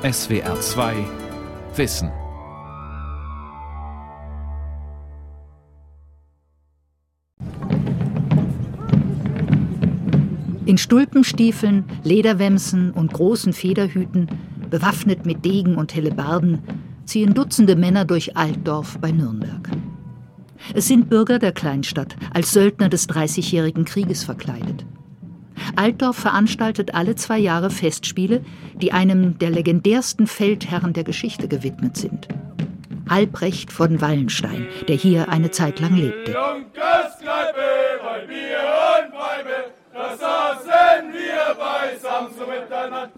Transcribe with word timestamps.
SWR 0.00 0.60
2 0.60 0.94
Wissen. 1.74 2.12
In 10.66 10.78
Stulpenstiefeln, 10.78 11.84
Lederwämsen 12.04 12.92
und 12.92 13.12
großen 13.12 13.52
Federhüten, 13.52 14.28
bewaffnet 14.70 15.26
mit 15.26 15.44
Degen 15.44 15.74
und 15.74 15.92
Hellebarden, 15.96 16.60
ziehen 17.04 17.34
Dutzende 17.34 17.74
Männer 17.74 18.04
durch 18.04 18.36
Altdorf 18.36 18.98
bei 19.00 19.10
Nürnberg. 19.10 19.68
Es 20.74 20.86
sind 20.86 21.10
Bürger 21.10 21.40
der 21.40 21.50
Kleinstadt, 21.50 22.14
als 22.32 22.52
Söldner 22.52 22.88
des 22.88 23.08
Dreißigjährigen 23.08 23.84
Krieges 23.84 24.22
verkleidet. 24.22 24.86
Altdorf 25.76 26.16
veranstaltet 26.16 26.94
alle 26.94 27.14
zwei 27.14 27.38
Jahre 27.38 27.70
Festspiele, 27.70 28.44
die 28.74 28.92
einem 28.92 29.38
der 29.38 29.50
legendärsten 29.50 30.26
Feldherren 30.26 30.92
der 30.92 31.04
Geschichte 31.04 31.48
gewidmet 31.48 31.96
sind. 31.96 32.28
Albrecht 33.08 33.72
von 33.72 34.00
Wallenstein, 34.00 34.66
der 34.86 34.96
hier 34.96 35.28
eine 35.30 35.50
Zeit 35.50 35.80
lang 35.80 35.96
lebte. 35.96 36.36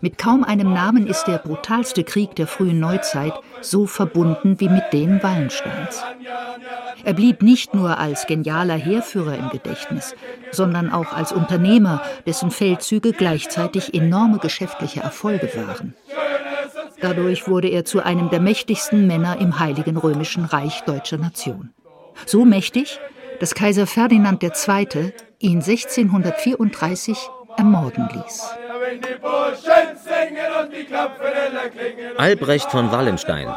Mit 0.00 0.19
kaum 0.19 0.45
einem 0.45 0.72
Namen 0.72 1.06
ist 1.06 1.25
der 1.25 1.38
brutalste 1.38 2.05
Krieg 2.05 2.34
der 2.36 2.47
frühen 2.47 2.80
Neuzeit 2.80 3.34
so 3.61 3.86
verbunden 3.86 4.59
wie 4.61 4.69
mit 4.69 4.92
den 4.92 5.22
Wallensteins. 5.22 6.02
Er 7.04 7.14
blieb 7.14 7.42
nicht 7.42 7.74
nur 7.74 7.98
als 7.98 8.27
genialer 8.27 8.74
Heerführer 8.74 9.36
im 9.36 9.48
Gedächtnis, 9.50 10.14
sondern 10.50 10.92
auch 10.92 11.12
als 11.12 11.32
Unternehmer, 11.32 12.02
dessen 12.27 12.50
Feldzüge 12.50 13.12
gleichzeitig 13.12 13.95
enorme 13.95 14.38
geschäftliche 14.38 15.00
Erfolge 15.00 15.50
waren. 15.55 15.94
Dadurch 17.00 17.48
wurde 17.48 17.68
er 17.68 17.84
zu 17.84 18.05
einem 18.05 18.28
der 18.30 18.41
mächtigsten 18.41 19.06
Männer 19.06 19.38
im 19.41 19.58
Heiligen 19.58 19.97
Römischen 19.97 20.44
Reich 20.44 20.83
deutscher 20.83 21.16
Nation. 21.16 21.70
So 22.27 22.44
mächtig, 22.44 23.00
dass 23.38 23.55
Kaiser 23.55 23.86
Ferdinand 23.86 24.42
II. 24.42 25.12
ihn 25.38 25.62
1634 25.62 27.16
ermorden 27.56 28.08
ließ. 28.12 28.50
Albrecht 32.16 32.70
von 32.70 32.92
Wallenstein, 32.92 33.48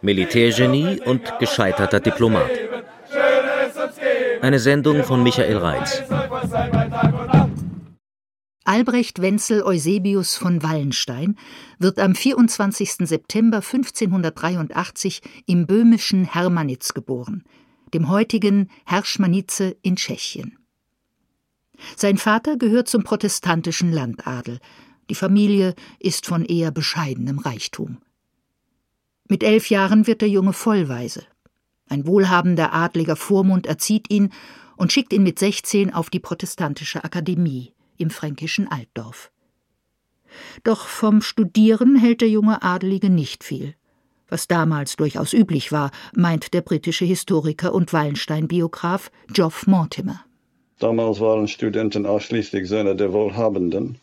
Militärgenie 0.00 1.00
und 1.00 1.22
gescheiterter 1.40 1.98
Diplomat. 1.98 2.50
Eine 4.40 4.60
Sendung 4.60 5.02
von 5.02 5.22
Michael 5.22 5.56
Reitz. 5.56 6.02
Albrecht 8.64 9.20
Wenzel 9.20 9.62
Eusebius 9.62 10.36
von 10.36 10.62
Wallenstein 10.62 11.36
wird 11.78 11.98
am 11.98 12.14
24. 12.14 13.08
September 13.08 13.56
1583 13.56 15.22
im 15.46 15.66
böhmischen 15.66 16.24
Hermanitz 16.24 16.94
geboren, 16.94 17.42
dem 17.92 18.08
heutigen 18.08 18.70
Herschmanice 18.84 19.74
in 19.82 19.96
Tschechien. 19.96 20.58
Sein 21.96 22.18
Vater 22.18 22.56
gehört 22.56 22.88
zum 22.88 23.02
protestantischen 23.02 23.90
Landadel. 23.90 24.60
Die 25.10 25.14
Familie 25.14 25.74
ist 25.98 26.26
von 26.26 26.44
eher 26.44 26.70
bescheidenem 26.70 27.38
Reichtum. 27.38 27.98
Mit 29.28 29.42
elf 29.42 29.68
Jahren 29.68 30.06
wird 30.06 30.22
der 30.22 30.28
Junge 30.28 30.54
vollweise. 30.54 31.22
Ein 31.88 32.06
wohlhabender 32.06 32.72
adliger 32.72 33.16
Vormund 33.16 33.66
erzieht 33.66 34.10
ihn 34.10 34.30
und 34.76 34.92
schickt 34.92 35.12
ihn 35.12 35.22
mit 35.22 35.38
16 35.38 35.92
auf 35.92 36.08
die 36.08 36.20
protestantische 36.20 37.04
Akademie 37.04 37.72
im 37.98 38.10
fränkischen 38.10 38.68
Altdorf. 38.68 39.30
Doch 40.64 40.86
vom 40.86 41.20
Studieren 41.20 41.96
hält 41.96 42.20
der 42.20 42.28
junge 42.28 42.62
Adelige 42.62 43.10
nicht 43.10 43.44
viel. 43.44 43.74
Was 44.28 44.46
damals 44.46 44.96
durchaus 44.96 45.32
üblich 45.32 45.72
war, 45.72 45.90
meint 46.14 46.52
der 46.52 46.60
britische 46.60 47.04
Historiker 47.04 47.74
und 47.74 47.92
Wallenstein-Biograf 47.92 49.10
Geoff 49.32 49.66
Mortimer. 49.66 50.24
Damals 50.78 51.20
waren 51.20 51.48
Studenten 51.48 52.06
ausschließlich 52.06 52.68
Söhne 52.68 52.94
der 52.94 53.12
Wohlhabenden, 53.12 53.98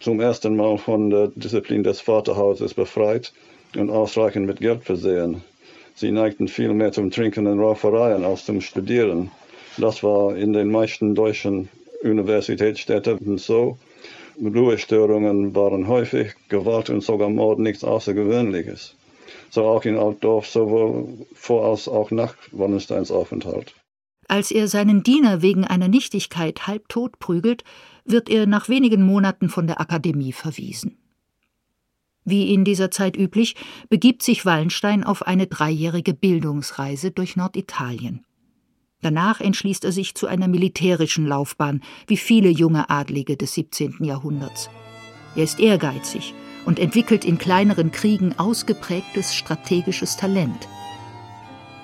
zum 0.00 0.20
ersten 0.20 0.56
Mal 0.56 0.76
von 0.78 1.10
der 1.10 1.28
Disziplin 1.28 1.84
des 1.84 2.00
Vaterhauses 2.00 2.74
befreit 2.74 3.32
und 3.76 3.90
ausreichend 3.90 4.46
mit 4.46 4.60
Geld 4.60 4.84
versehen. 4.84 5.42
Sie 5.94 6.10
neigten 6.10 6.48
viel 6.48 6.74
mehr 6.74 6.92
zum 6.92 7.10
Trinken 7.10 7.46
und 7.46 7.60
Raufereien 7.60 8.24
als 8.24 8.44
zum 8.44 8.60
Studieren. 8.60 9.30
Das 9.78 10.02
war 10.02 10.36
in 10.36 10.52
den 10.52 10.70
meisten 10.70 11.14
deutschen 11.14 11.68
Universitätsstädten 12.02 13.38
so. 13.38 13.78
Ruhestörungen 14.38 15.54
waren 15.54 15.88
häufig, 15.88 16.34
Gewalt 16.48 16.90
und 16.90 17.02
sogar 17.02 17.30
Mord 17.30 17.58
nichts 17.58 17.82
Außergewöhnliches. 17.82 18.94
So 19.50 19.64
auch 19.64 19.84
in 19.84 19.96
Altdorf, 19.96 20.46
sowohl 20.46 21.26
vor 21.34 21.64
als 21.64 21.88
auch 21.88 22.10
nach 22.10 22.34
Wallensteins 22.52 23.10
Aufenthalt. 23.10 23.74
Als 24.28 24.50
er 24.50 24.68
seinen 24.68 25.02
Diener 25.02 25.40
wegen 25.40 25.64
einer 25.64 25.88
Nichtigkeit 25.88 26.66
halbtot 26.66 27.18
prügelt, 27.18 27.64
wird 28.04 28.28
er 28.28 28.46
nach 28.46 28.68
wenigen 28.68 29.02
Monaten 29.02 29.48
von 29.48 29.66
der 29.66 29.80
Akademie 29.80 30.32
verwiesen. 30.32 30.98
Wie 32.28 32.52
in 32.52 32.64
dieser 32.64 32.90
Zeit 32.90 33.16
üblich, 33.16 33.54
begibt 33.88 34.20
sich 34.20 34.44
Wallenstein 34.44 35.04
auf 35.04 35.24
eine 35.24 35.46
dreijährige 35.46 36.12
Bildungsreise 36.12 37.12
durch 37.12 37.36
Norditalien. 37.36 38.26
Danach 39.00 39.40
entschließt 39.40 39.84
er 39.84 39.92
sich 39.92 40.16
zu 40.16 40.26
einer 40.26 40.48
militärischen 40.48 41.24
Laufbahn, 41.24 41.82
wie 42.08 42.16
viele 42.16 42.48
junge 42.48 42.90
Adlige 42.90 43.36
des 43.36 43.54
17. 43.54 43.98
Jahrhunderts. 44.00 44.68
Er 45.36 45.44
ist 45.44 45.60
ehrgeizig 45.60 46.34
und 46.64 46.80
entwickelt 46.80 47.24
in 47.24 47.38
kleineren 47.38 47.92
Kriegen 47.92 48.36
ausgeprägtes 48.36 49.32
strategisches 49.32 50.16
Talent. 50.16 50.66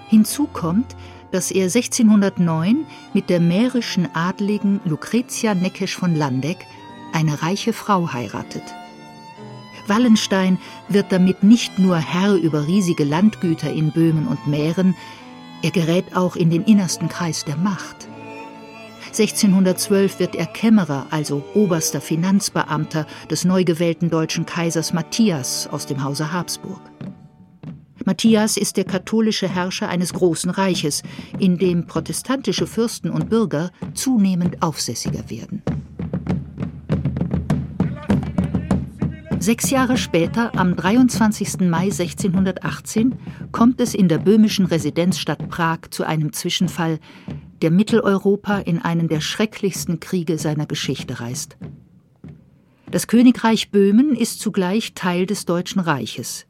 Hinzu 0.08 0.48
kommt, 0.48 0.96
dass 1.30 1.52
er 1.52 1.66
1609 1.66 2.84
mit 3.14 3.30
der 3.30 3.38
mährischen 3.38 4.12
Adligen 4.12 4.80
Lucretia 4.84 5.54
Neckesch 5.54 5.94
von 5.94 6.16
Landeck 6.16 6.66
eine 7.12 7.42
reiche 7.42 7.72
Frau 7.72 8.12
heiratet. 8.12 8.64
Wallenstein 9.86 10.58
wird 10.88 11.10
damit 11.10 11.42
nicht 11.42 11.78
nur 11.78 11.96
Herr 11.96 12.34
über 12.34 12.66
riesige 12.66 13.04
Landgüter 13.04 13.72
in 13.72 13.90
Böhmen 13.90 14.26
und 14.26 14.46
Mähren, 14.46 14.94
er 15.62 15.70
gerät 15.70 16.16
auch 16.16 16.36
in 16.36 16.50
den 16.50 16.64
innersten 16.64 17.08
Kreis 17.08 17.44
der 17.44 17.56
Macht. 17.56 18.08
1612 19.06 20.18
wird 20.20 20.34
er 20.34 20.46
Kämmerer, 20.46 21.06
also 21.10 21.44
oberster 21.54 22.00
Finanzbeamter 22.00 23.06
des 23.30 23.44
neu 23.44 23.62
gewählten 23.62 24.08
deutschen 24.08 24.46
Kaisers 24.46 24.92
Matthias 24.94 25.68
aus 25.70 25.86
dem 25.86 26.02
Hause 26.02 26.32
Habsburg. 26.32 26.80
Matthias 28.04 28.56
ist 28.56 28.76
der 28.76 28.84
katholische 28.84 29.48
Herrscher 29.48 29.88
eines 29.88 30.12
großen 30.12 30.50
Reiches, 30.50 31.02
in 31.38 31.58
dem 31.58 31.86
protestantische 31.86 32.66
Fürsten 32.66 33.10
und 33.10 33.28
Bürger 33.28 33.70
zunehmend 33.94 34.62
aufsässiger 34.62 35.28
werden. 35.28 35.62
Sechs 39.42 39.70
Jahre 39.70 39.96
später, 39.96 40.56
am 40.56 40.76
23. 40.76 41.62
Mai 41.62 41.86
1618, 41.86 43.18
kommt 43.50 43.80
es 43.80 43.92
in 43.92 44.06
der 44.06 44.18
böhmischen 44.18 44.66
Residenzstadt 44.66 45.48
Prag 45.48 45.90
zu 45.90 46.04
einem 46.04 46.32
Zwischenfall, 46.32 47.00
der 47.60 47.72
Mitteleuropa 47.72 48.58
in 48.58 48.78
einen 48.78 49.08
der 49.08 49.20
schrecklichsten 49.20 49.98
Kriege 49.98 50.38
seiner 50.38 50.66
Geschichte 50.66 51.18
reißt. 51.18 51.56
Das 52.88 53.08
Königreich 53.08 53.72
Böhmen 53.72 54.14
ist 54.14 54.38
zugleich 54.38 54.94
Teil 54.94 55.26
des 55.26 55.44
Deutschen 55.44 55.80
Reiches. 55.80 56.46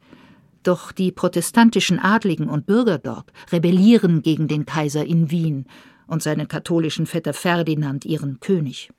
Doch 0.61 0.91
die 0.91 1.11
protestantischen 1.11 1.97
Adligen 1.97 2.47
und 2.47 2.67
Bürger 2.67 2.99
dort 2.99 3.33
rebellieren 3.51 4.21
gegen 4.21 4.47
den 4.47 4.67
Kaiser 4.67 5.03
in 5.03 5.31
Wien 5.31 5.65
und 6.05 6.21
seinen 6.21 6.47
katholischen 6.47 7.07
Vetter 7.07 7.33
Ferdinand, 7.33 8.05
ihren 8.05 8.39
König. 8.39 8.91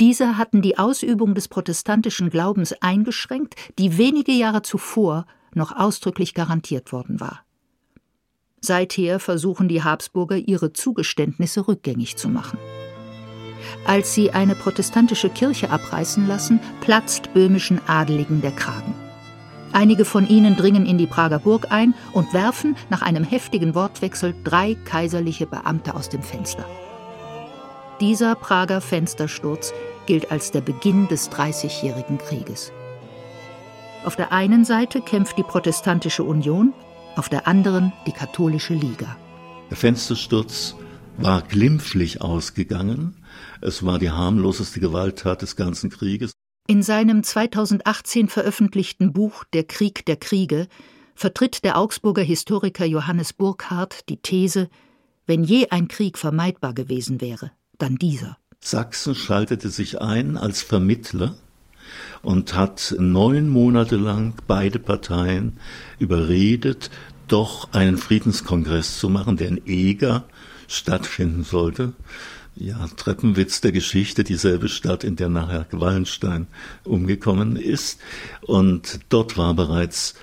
Diese 0.00 0.36
hatten 0.36 0.62
die 0.62 0.78
Ausübung 0.78 1.34
des 1.34 1.48
protestantischen 1.48 2.30
Glaubens 2.30 2.72
eingeschränkt, 2.80 3.54
die 3.78 3.98
wenige 3.98 4.32
Jahre 4.32 4.62
zuvor 4.62 5.26
noch 5.54 5.74
ausdrücklich 5.76 6.34
garantiert 6.34 6.92
worden 6.92 7.20
war. 7.20 7.44
Seither 8.60 9.20
versuchen 9.20 9.68
die 9.68 9.82
Habsburger 9.82 10.36
ihre 10.36 10.72
Zugeständnisse 10.72 11.68
rückgängig 11.68 12.16
zu 12.16 12.28
machen. 12.28 12.58
Als 13.84 14.14
sie 14.14 14.30
eine 14.30 14.54
protestantische 14.54 15.30
Kirche 15.30 15.70
abreißen 15.70 16.26
lassen, 16.26 16.60
platzt 16.80 17.32
böhmischen 17.34 17.80
Adeligen 17.86 18.40
der 18.40 18.52
Kragen. 18.52 18.94
Einige 19.72 20.04
von 20.04 20.26
ihnen 20.26 20.56
dringen 20.56 20.86
in 20.86 20.98
die 20.98 21.06
Prager 21.06 21.38
Burg 21.38 21.70
ein 21.70 21.94
und 22.12 22.32
werfen 22.32 22.76
nach 22.90 23.02
einem 23.02 23.24
heftigen 23.24 23.74
Wortwechsel 23.74 24.34
drei 24.42 24.74
kaiserliche 24.74 25.46
Beamte 25.46 25.94
aus 25.94 26.08
dem 26.08 26.22
Fenster. 26.22 26.64
Dieser 28.00 28.36
Prager 28.36 28.80
Fenstersturz 28.80 29.72
gilt 30.06 30.30
als 30.30 30.52
der 30.52 30.60
Beginn 30.60 31.08
des 31.08 31.30
Dreißigjährigen 31.30 32.18
Krieges. 32.18 32.70
Auf 34.04 34.14
der 34.14 34.30
einen 34.32 34.64
Seite 34.64 35.00
kämpft 35.00 35.36
die 35.36 35.42
Protestantische 35.42 36.22
Union, 36.22 36.72
auf 37.16 37.28
der 37.28 37.48
anderen 37.48 37.92
die 38.06 38.12
Katholische 38.12 38.74
Liga. 38.74 39.16
Der 39.70 39.76
Fenstersturz 39.76 40.76
war 41.16 41.42
glimpflich 41.42 42.22
ausgegangen. 42.22 43.16
Es 43.60 43.84
war 43.84 43.98
die 43.98 44.10
harmloseste 44.10 44.78
Gewalttat 44.78 45.42
des 45.42 45.56
ganzen 45.56 45.90
Krieges. 45.90 46.30
In 46.68 46.84
seinem 46.84 47.24
2018 47.24 48.28
veröffentlichten 48.28 49.12
Buch 49.12 49.42
Der 49.52 49.64
Krieg 49.64 50.06
der 50.06 50.16
Kriege 50.16 50.68
vertritt 51.16 51.64
der 51.64 51.76
Augsburger 51.76 52.22
Historiker 52.22 52.84
Johannes 52.84 53.32
Burkhardt 53.32 54.08
die 54.08 54.18
These, 54.18 54.68
wenn 55.26 55.42
je 55.42 55.70
ein 55.70 55.88
Krieg 55.88 56.16
vermeidbar 56.16 56.74
gewesen 56.74 57.20
wäre, 57.20 57.50
dann 57.78 57.96
dieser. 57.96 58.38
Sachsen 58.60 59.14
schaltete 59.14 59.70
sich 59.70 60.00
ein 60.00 60.36
als 60.36 60.62
Vermittler 60.62 61.36
und 62.22 62.54
hat 62.54 62.94
neun 62.98 63.48
Monate 63.48 63.96
lang 63.96 64.34
beide 64.46 64.78
Parteien 64.78 65.58
überredet, 65.98 66.90
doch 67.28 67.72
einen 67.72 67.98
Friedenskongress 67.98 68.98
zu 68.98 69.08
machen, 69.08 69.36
der 69.36 69.48
in 69.48 69.66
Eger 69.66 70.24
stattfinden 70.66 71.44
sollte 71.44 71.94
ja, 72.58 72.86
Treppenwitz 72.96 73.60
der 73.60 73.72
Geschichte, 73.72 74.24
dieselbe 74.24 74.68
Stadt, 74.68 75.04
in 75.04 75.16
der 75.16 75.28
nachher 75.28 75.66
Wallenstein 75.70 76.48
umgekommen 76.84 77.56
ist. 77.56 78.00
Und 78.42 79.00
dort 79.08 79.36
war 79.36 79.54
bereits 79.54 80.14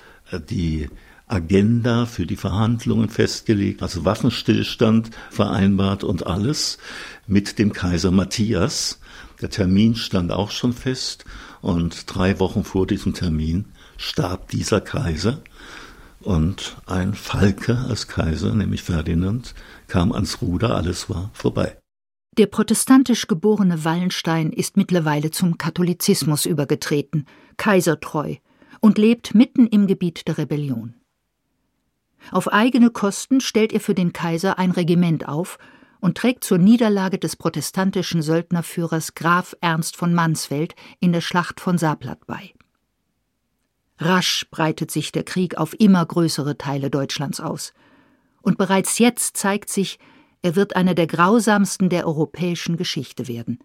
die 0.50 0.88
Agenda 1.26 2.06
für 2.06 2.24
die 2.24 2.36
Verhandlungen 2.36 3.08
festgelegt, 3.08 3.82
also 3.82 4.04
Waffenstillstand 4.04 5.10
vereinbart 5.30 6.04
und 6.04 6.26
alles 6.26 6.78
mit 7.26 7.58
dem 7.58 7.72
Kaiser 7.72 8.12
Matthias. 8.12 9.00
Der 9.40 9.50
Termin 9.50 9.96
stand 9.96 10.30
auch 10.30 10.52
schon 10.52 10.72
fest 10.72 11.24
und 11.60 12.04
drei 12.06 12.38
Wochen 12.38 12.62
vor 12.62 12.86
diesem 12.86 13.12
Termin 13.12 13.66
starb 13.96 14.48
dieser 14.50 14.80
Kaiser 14.80 15.42
und 16.20 16.76
ein 16.86 17.14
Falke 17.14 17.78
als 17.88 18.06
Kaiser, 18.06 18.54
nämlich 18.54 18.82
Ferdinand, 18.82 19.54
kam 19.88 20.12
ans 20.12 20.40
Ruder, 20.42 20.76
alles 20.76 21.10
war 21.10 21.30
vorbei. 21.32 21.76
Der 22.38 22.46
protestantisch 22.46 23.26
geborene 23.26 23.84
Wallenstein 23.84 24.52
ist 24.52 24.76
mittlerweile 24.76 25.30
zum 25.30 25.58
Katholizismus 25.58 26.44
übergetreten, 26.44 27.26
kaisertreu, 27.56 28.36
und 28.80 28.98
lebt 28.98 29.34
mitten 29.34 29.66
im 29.66 29.86
Gebiet 29.86 30.28
der 30.28 30.38
Rebellion. 30.38 30.94
Auf 32.30 32.52
eigene 32.52 32.90
Kosten 32.90 33.40
stellt 33.40 33.72
er 33.72 33.80
für 33.80 33.94
den 33.94 34.12
Kaiser 34.12 34.58
ein 34.58 34.70
Regiment 34.70 35.28
auf 35.28 35.58
und 36.00 36.16
trägt 36.16 36.44
zur 36.44 36.58
Niederlage 36.58 37.18
des 37.18 37.36
protestantischen 37.36 38.22
Söldnerführers 38.22 39.14
Graf 39.14 39.56
Ernst 39.60 39.96
von 39.96 40.14
Mansfeld 40.14 40.74
in 41.00 41.12
der 41.12 41.20
Schlacht 41.20 41.60
von 41.60 41.78
Sablat 41.78 42.26
bei. 42.26 42.52
Rasch 43.98 44.46
breitet 44.50 44.90
sich 44.90 45.12
der 45.12 45.24
Krieg 45.24 45.56
auf 45.56 45.78
immer 45.78 46.04
größere 46.04 46.58
Teile 46.58 46.90
Deutschlands 46.90 47.40
aus. 47.40 47.72
Und 48.42 48.58
bereits 48.58 48.98
jetzt 48.98 49.36
zeigt 49.36 49.70
sich, 49.70 49.98
er 50.42 50.54
wird 50.54 50.76
einer 50.76 50.94
der 50.94 51.06
grausamsten 51.06 51.88
der 51.88 52.06
europäischen 52.06 52.76
Geschichte 52.76 53.26
werden. 53.26 53.58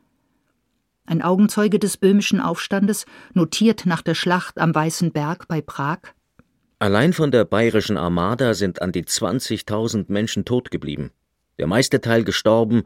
Ein 1.06 1.22
Augenzeuge 1.22 1.80
des 1.80 1.98
böhmischen 1.98 2.40
Aufstandes 2.40 3.06
notiert 3.34 3.86
nach 3.86 4.02
der 4.02 4.16
Schlacht 4.16 4.58
am 4.58 4.74
Weißen 4.74 5.12
Berg 5.12 5.48
bei 5.48 5.62
Prag 5.62 6.00
Allein 6.82 7.14
von 7.14 7.30
der 7.30 7.46
bayerischen 7.46 7.96
Armada 7.96 8.56
sind 8.56 8.82
an 8.82 8.92
die 8.92 9.04
20.000 9.04 10.06
Menschen 10.08 10.46
tot 10.46 10.72
geblieben. 10.72 11.12
Der 11.60 11.68
meiste 11.68 12.02
Teil 12.02 12.24
gestorben, 12.24 12.86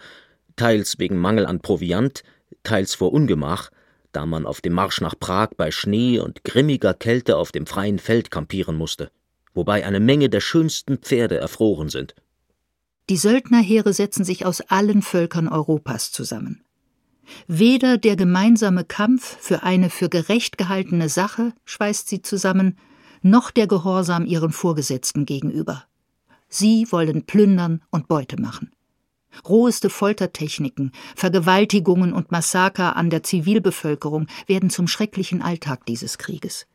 teils 0.57 0.99
wegen 0.99 1.17
Mangel 1.17 1.45
an 1.45 1.61
Proviant, 1.61 2.23
teils 2.63 2.93
vor 2.93 3.13
Ungemach, 3.13 3.69
da 4.11 4.25
man 4.25 4.45
auf 4.45 4.59
dem 4.59 4.73
Marsch 4.73 4.99
nach 4.99 5.17
Prag 5.17 5.51
bei 5.55 5.71
Schnee 5.71 6.19
und 6.19 6.43
grimmiger 6.43 6.93
Kälte 6.93 7.37
auf 7.37 7.53
dem 7.53 7.65
freien 7.65 7.97
Feld 7.97 8.31
kampieren 8.31 8.75
musste, 8.75 9.11
wobei 9.53 9.85
eine 9.85 10.01
Menge 10.01 10.27
der 10.27 10.41
schönsten 10.41 10.97
Pferde 10.97 11.37
erfroren 11.37 11.87
sind. 11.87 12.15
Die 13.09 13.15
Söldnerheere 13.15 13.93
setzen 13.93 14.25
sich 14.25 14.45
aus 14.45 14.59
allen 14.59 15.03
Völkern 15.03 15.47
Europas 15.47 16.11
zusammen. 16.11 16.65
Weder 17.47 17.97
der 17.97 18.17
gemeinsame 18.17 18.83
Kampf 18.83 19.37
für 19.39 19.63
eine 19.63 19.89
für 19.89 20.09
gerecht 20.09 20.57
gehaltene 20.57 21.07
Sache 21.07 21.53
schweißt 21.63 22.09
sie 22.09 22.21
zusammen, 22.21 22.77
noch 23.25 23.51
der 23.51 23.67
Gehorsam 23.67 24.25
ihren 24.25 24.51
Vorgesetzten 24.51 25.25
gegenüber. 25.25 25.85
Sie 26.47 26.87
wollen 26.91 27.25
plündern 27.25 27.81
und 27.89 28.07
Beute 28.07 28.39
machen. 28.39 28.71
Roheste 29.47 29.89
Foltertechniken, 29.89 30.91
Vergewaltigungen 31.15 32.13
und 32.13 32.31
Massaker 32.31 32.95
an 32.95 33.09
der 33.09 33.23
Zivilbevölkerung 33.23 34.27
werden 34.47 34.69
zum 34.69 34.87
schrecklichen 34.87 35.41
Alltag 35.41 35.85
dieses 35.85 36.17
Krieges. 36.17 36.67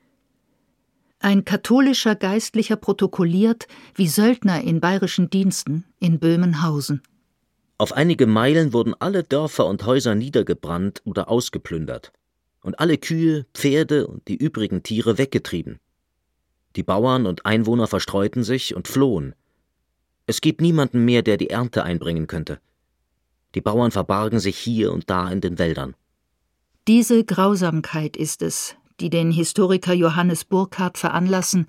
Ein 1.21 1.45
katholischer 1.45 2.17
Geistlicher 2.17 2.77
protokolliert, 2.77 3.67
wie 3.95 4.09
Söldner 4.09 4.63
in 4.63 4.81
bayerischen 4.81 5.31
Diensten 5.31 5.85
in 5.99 6.19
Böhmen 6.19 6.63
hausen. 6.63 7.03
Auf 7.79 7.93
einige 7.93 8.27
Meilen 8.27 8.73
wurden 8.73 8.95
alle 8.99 9.23
Dörfer 9.23 9.67
und 9.67 9.87
Häuser 9.87 10.15
niedergebrannt 10.15 11.01
oder 11.05 11.31
ausgeplündert 11.31 12.13
und 12.63 12.79
alle 12.79 12.99
Kühe, 12.99 13.47
Pferde 13.55 14.07
und 14.07 14.29
die 14.29 14.37
übrigen 14.37 14.83
Tiere 14.83 15.17
weggetrieben. 15.17 15.79
Die 16.77 16.83
Bauern 16.83 17.27
und 17.27 17.47
Einwohner 17.47 17.87
verstreuten 17.87 18.45
sich 18.45 18.75
und 18.75 18.89
flohen. 18.89 19.35
Es 20.27 20.41
gibt 20.41 20.61
niemanden 20.61 21.05
mehr, 21.05 21.23
der 21.23 21.37
die 21.37 21.51
Ernte 21.51 21.83
einbringen 21.83 22.27
könnte. 22.27 22.61
Die 23.55 23.61
Bauern 23.61 23.91
verbargen 23.91 24.39
sich 24.39 24.57
hier 24.57 24.93
und 24.93 25.11
da 25.11 25.29
in 25.31 25.41
den 25.41 25.59
Wäldern. 25.59 25.95
Diese 26.87 27.25
Grausamkeit 27.25 28.17
ist 28.17 28.43
es, 28.43 28.77
die 29.01 29.11
den 29.11 29.33
Historiker 29.33 29.93
Johannes 29.93 30.45
Burkhardt 30.45 30.99
veranlassen, 30.99 31.67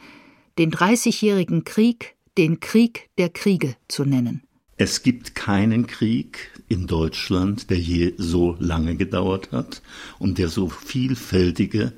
den 0.57 0.69
Dreißigjährigen 0.69 1.63
Krieg 1.63 2.15
den 2.37 2.59
Krieg 2.59 3.09
der 3.17 3.29
Kriege 3.29 3.75
zu 3.87 4.05
nennen. 4.05 4.43
Es 4.77 5.03
gibt 5.03 5.35
keinen 5.35 5.85
Krieg 5.85 6.51
in 6.69 6.87
Deutschland, 6.87 7.69
der 7.69 7.77
je 7.77 8.13
so 8.17 8.55
lange 8.59 8.95
gedauert 8.95 9.51
hat 9.51 9.81
und 10.17 10.37
der 10.37 10.47
so 10.47 10.69
vielfältige 10.69 11.93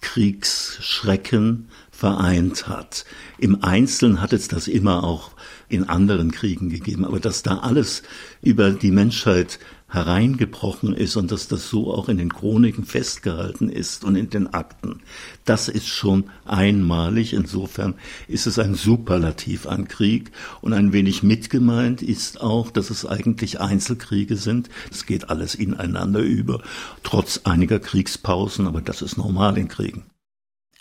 Kriegsschrecken 0.00 1.68
vereint 1.92 2.66
hat. 2.66 3.04
Im 3.38 3.62
Einzelnen 3.62 4.20
hat 4.20 4.32
es 4.32 4.48
das 4.48 4.66
immer 4.66 5.04
auch 5.04 5.30
in 5.68 5.88
anderen 5.88 6.32
Kriegen 6.32 6.68
gegeben, 6.68 7.04
aber 7.04 7.20
dass 7.20 7.42
da 7.42 7.58
alles 7.58 8.02
über 8.40 8.72
die 8.72 8.90
Menschheit 8.90 9.60
hereingebrochen 9.92 10.94
ist 10.94 11.16
und 11.16 11.30
dass 11.30 11.48
das 11.48 11.68
so 11.68 11.92
auch 11.92 12.08
in 12.08 12.16
den 12.16 12.32
Chroniken 12.32 12.84
festgehalten 12.84 13.68
ist 13.68 14.04
und 14.04 14.16
in 14.16 14.30
den 14.30 14.52
Akten. 14.52 15.00
Das 15.44 15.68
ist 15.68 15.86
schon 15.86 16.24
einmalig. 16.46 17.34
Insofern 17.34 17.94
ist 18.26 18.46
es 18.46 18.58
ein 18.58 18.74
Superlativ 18.74 19.66
an 19.66 19.86
Krieg 19.86 20.32
und 20.62 20.72
ein 20.72 20.94
wenig 20.94 21.22
mitgemeint 21.22 22.00
ist 22.00 22.40
auch, 22.40 22.70
dass 22.70 22.88
es 22.88 23.04
eigentlich 23.04 23.60
Einzelkriege 23.60 24.36
sind. 24.36 24.70
Es 24.90 25.04
geht 25.04 25.28
alles 25.28 25.54
ineinander 25.54 26.20
über, 26.20 26.62
trotz 27.02 27.42
einiger 27.44 27.78
Kriegspausen, 27.78 28.66
aber 28.66 28.80
das 28.80 29.02
ist 29.02 29.18
normal 29.18 29.58
in 29.58 29.68
Kriegen. 29.68 30.04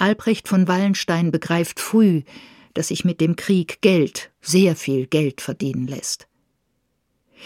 Albrecht 0.01 0.47
von 0.47 0.67
Wallenstein 0.67 1.31
begreift 1.31 1.79
früh, 1.79 2.23
dass 2.73 2.87
sich 2.87 3.05
mit 3.05 3.21
dem 3.21 3.35
Krieg 3.35 3.81
Geld, 3.81 4.31
sehr 4.41 4.75
viel 4.75 5.05
Geld 5.05 5.41
verdienen 5.41 5.87
lässt. 5.87 6.27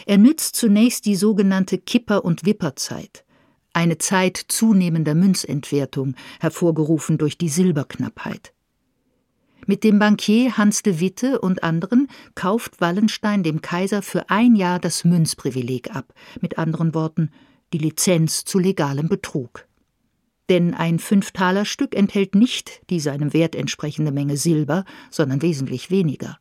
Er 0.05 0.17
nützt 0.17 0.55
zunächst 0.55 1.05
die 1.05 1.15
sogenannte 1.15 1.77
Kipper- 1.77 2.23
und 2.23 2.45
Wipperzeit, 2.45 3.25
eine 3.73 3.97
Zeit 3.97 4.37
zunehmender 4.37 5.15
Münzentwertung, 5.15 6.15
hervorgerufen 6.39 7.17
durch 7.17 7.37
die 7.37 7.49
Silberknappheit. 7.49 8.53
Mit 9.67 9.83
dem 9.83 9.99
Bankier 9.99 10.57
Hans 10.57 10.81
de 10.81 10.99
Witte 10.99 11.41
und 11.41 11.63
anderen 11.63 12.07
kauft 12.35 12.79
Wallenstein 12.79 13.43
dem 13.43 13.61
Kaiser 13.61 14.01
für 14.01 14.29
ein 14.29 14.55
Jahr 14.55 14.79
das 14.79 15.03
Münzprivileg 15.03 15.93
ab, 15.93 16.13
mit 16.39 16.57
anderen 16.57 16.93
Worten 16.93 17.31
die 17.73 17.79
Lizenz 17.79 18.45
zu 18.45 18.59
legalem 18.59 19.09
Betrug. 19.09 19.64
Denn 20.49 20.73
ein 20.73 20.99
Fünftalerstück 20.99 21.95
enthält 21.95 22.35
nicht 22.35 22.81
die 22.89 22.99
seinem 22.99 23.33
Wert 23.33 23.55
entsprechende 23.55 24.11
Menge 24.11 24.37
Silber, 24.37 24.85
sondern 25.09 25.41
wesentlich 25.41 25.89
weniger. 25.89 26.37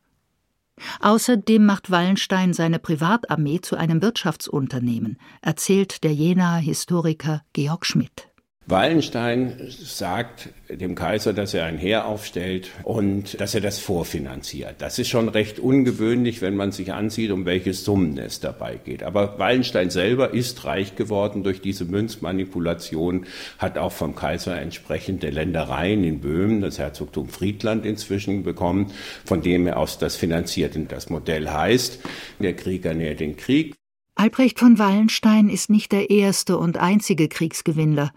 Außerdem 0.99 1.65
macht 1.65 1.89
Wallenstein 1.89 2.53
seine 2.53 2.79
Privatarmee 2.79 3.61
zu 3.61 3.77
einem 3.77 4.01
Wirtschaftsunternehmen, 4.01 5.17
erzählt 5.41 6.03
der 6.03 6.13
Jenaer 6.13 6.59
Historiker 6.59 7.43
Georg 7.53 7.85
Schmidt. 7.85 8.29
Wallenstein 8.67 9.53
sagt 9.69 10.49
dem 10.69 10.95
Kaiser, 10.95 11.33
dass 11.33 11.53
er 11.53 11.65
ein 11.65 11.77
Heer 11.77 12.07
aufstellt 12.07 12.71
und 12.81 13.39
dass 13.39 13.53
er 13.53 13.61
das 13.61 13.77
vorfinanziert. 13.77 14.77
Das 14.79 14.97
ist 14.97 15.07
schon 15.07 15.29
recht 15.29 15.59
ungewöhnlich, 15.59 16.41
wenn 16.41 16.55
man 16.55 16.71
sich 16.71 16.91
ansieht, 16.91 17.29
um 17.29 17.45
welche 17.45 17.75
Summen 17.75 18.17
es 18.17 18.39
dabei 18.39 18.79
geht. 18.83 19.03
Aber 19.03 19.37
Wallenstein 19.37 19.91
selber 19.91 20.33
ist 20.33 20.65
reich 20.65 20.95
geworden 20.95 21.43
durch 21.43 21.61
diese 21.61 21.85
Münzmanipulation, 21.85 23.27
hat 23.59 23.77
auch 23.77 23.91
vom 23.91 24.15
Kaiser 24.15 24.59
entsprechende 24.59 25.29
Ländereien 25.29 26.03
in 26.03 26.21
Böhmen, 26.21 26.61
das 26.61 26.79
Herzogtum 26.79 27.29
Friedland 27.29 27.85
inzwischen 27.85 28.41
bekommen, 28.41 28.91
von 29.25 29.43
dem 29.43 29.67
er 29.67 29.77
aus 29.77 29.99
das 29.99 30.15
finanziert. 30.15 30.75
Und 30.75 30.91
das 30.91 31.11
Modell 31.11 31.51
heißt, 31.51 31.99
der 32.39 32.55
Krieger 32.55 32.95
nährt 32.95 33.19
den 33.19 33.37
Krieg. 33.37 33.75
Albrecht 34.15 34.57
von 34.57 34.79
Wallenstein 34.79 35.49
ist 35.49 35.69
nicht 35.69 35.91
der 35.91 36.09
erste 36.09 36.57
und 36.57 36.77
einzige 36.77 37.27
Kriegsgewinnler 37.27 38.11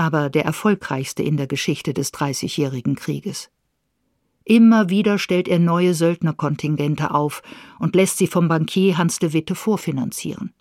aber 0.00 0.30
der 0.30 0.46
erfolgreichste 0.46 1.22
in 1.22 1.36
der 1.36 1.46
Geschichte 1.46 1.92
des 1.92 2.10
Dreißigjährigen 2.10 2.96
Krieges. 2.96 3.50
Immer 4.44 4.88
wieder 4.88 5.18
stellt 5.18 5.46
er 5.46 5.58
neue 5.58 5.92
Söldnerkontingente 5.92 7.10
auf 7.10 7.42
und 7.78 7.94
lässt 7.94 8.16
sie 8.16 8.26
vom 8.26 8.48
Bankier 8.48 8.96
Hans 8.96 9.18
de 9.18 9.34
Witte 9.34 9.54
vorfinanzieren. 9.54 10.54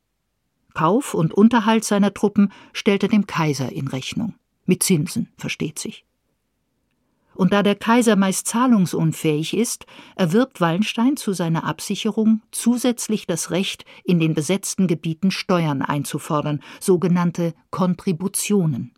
Kauf 0.74 1.14
und 1.14 1.34
Unterhalt 1.34 1.86
seiner 1.86 2.14
Truppen 2.14 2.52
stellt 2.74 3.04
er 3.04 3.08
dem 3.08 3.28
Kaiser 3.28 3.72
in 3.72 3.88
Rechnung. 3.88 4.36
Mit 4.66 4.84
Zinsen, 4.84 5.30
versteht 5.38 5.80
sich. 5.80 6.04
Und 7.34 7.54
da 7.54 7.64
der 7.64 7.76
Kaiser 7.76 8.18
meist 8.18 8.46
zahlungsunfähig 8.46 9.56
ist, 9.56 9.86
erwirbt 10.18 10.60
Wallenstein 10.60 11.16
zu 11.16 11.32
seiner 11.32 11.64
Absicherung 11.64 12.42
zusätzlich 12.52 13.26
das 13.26 13.52
Recht, 13.52 13.86
in 14.04 14.20
den 14.20 14.34
besetzten 14.34 14.88
Gebieten 14.88 15.32
Steuern 15.32 15.82
einzufordern, 15.82 16.60
sogenannte 16.82 17.54
Kontributionen. 17.70 18.92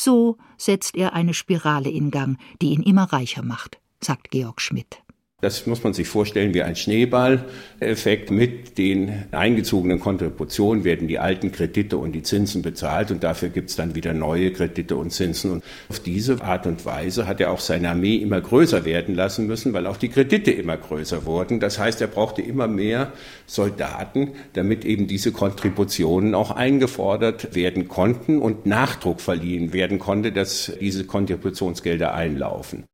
So 0.00 0.36
setzt 0.56 0.94
er 0.94 1.12
eine 1.12 1.34
Spirale 1.34 1.90
in 1.90 2.12
Gang, 2.12 2.38
die 2.62 2.68
ihn 2.68 2.84
immer 2.84 3.12
reicher 3.12 3.42
macht, 3.42 3.80
sagt 4.00 4.30
Georg 4.30 4.60
Schmidt. 4.60 5.02
Das 5.40 5.66
muss 5.66 5.84
man 5.84 5.92
sich 5.94 6.08
vorstellen 6.08 6.52
wie 6.52 6.64
ein 6.64 6.74
Schneeballeffekt. 6.74 8.32
Mit 8.32 8.76
den 8.76 9.26
eingezogenen 9.30 10.00
Kontributionen 10.00 10.82
werden 10.82 11.06
die 11.06 11.20
alten 11.20 11.52
Kredite 11.52 11.96
und 11.96 12.10
die 12.10 12.24
Zinsen 12.24 12.60
bezahlt 12.60 13.12
und 13.12 13.22
dafür 13.22 13.48
gibt 13.48 13.70
es 13.70 13.76
dann 13.76 13.94
wieder 13.94 14.14
neue 14.14 14.52
Kredite 14.52 14.96
und 14.96 15.12
Zinsen. 15.12 15.52
Und 15.52 15.64
auf 15.88 16.00
diese 16.00 16.42
Art 16.42 16.66
und 16.66 16.84
Weise 16.84 17.28
hat 17.28 17.40
er 17.40 17.52
auch 17.52 17.60
seine 17.60 17.90
Armee 17.90 18.16
immer 18.16 18.40
größer 18.40 18.84
werden 18.84 19.14
lassen 19.14 19.46
müssen, 19.46 19.72
weil 19.74 19.86
auch 19.86 19.96
die 19.96 20.08
Kredite 20.08 20.50
immer 20.50 20.76
größer 20.76 21.24
wurden. 21.24 21.60
Das 21.60 21.78
heißt, 21.78 22.00
er 22.00 22.08
brauchte 22.08 22.42
immer 22.42 22.66
mehr 22.66 23.12
Soldaten, 23.46 24.32
damit 24.54 24.84
eben 24.84 25.06
diese 25.06 25.30
Kontributionen 25.30 26.34
auch 26.34 26.50
eingefordert 26.50 27.54
werden 27.54 27.86
konnten 27.86 28.40
und 28.40 28.66
Nachdruck 28.66 29.20
verliehen 29.20 29.72
werden 29.72 30.00
konnte, 30.00 30.32
dass 30.32 30.72
diese 30.80 31.04
Kontributionsgelder 31.04 32.12
einlaufen. 32.12 32.86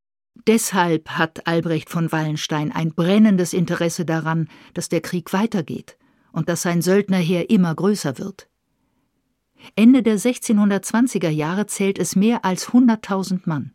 Deshalb 0.47 1.09
hat 1.09 1.47
Albrecht 1.47 1.89
von 1.89 2.11
Wallenstein 2.11 2.71
ein 2.71 2.93
brennendes 2.93 3.53
Interesse 3.53 4.05
daran, 4.05 4.47
dass 4.73 4.89
der 4.89 5.01
Krieg 5.01 5.33
weitergeht 5.33 5.97
und 6.31 6.49
dass 6.49 6.61
sein 6.61 6.81
Söldnerheer 6.81 7.49
immer 7.49 7.73
größer 7.73 8.19
wird. 8.19 8.47
Ende 9.75 10.03
der 10.03 10.19
1620er 10.19 11.29
Jahre 11.29 11.65
zählt 11.65 11.97
es 11.97 12.15
mehr 12.15 12.45
als 12.45 12.69
100.000 12.69 13.41
Mann. 13.45 13.73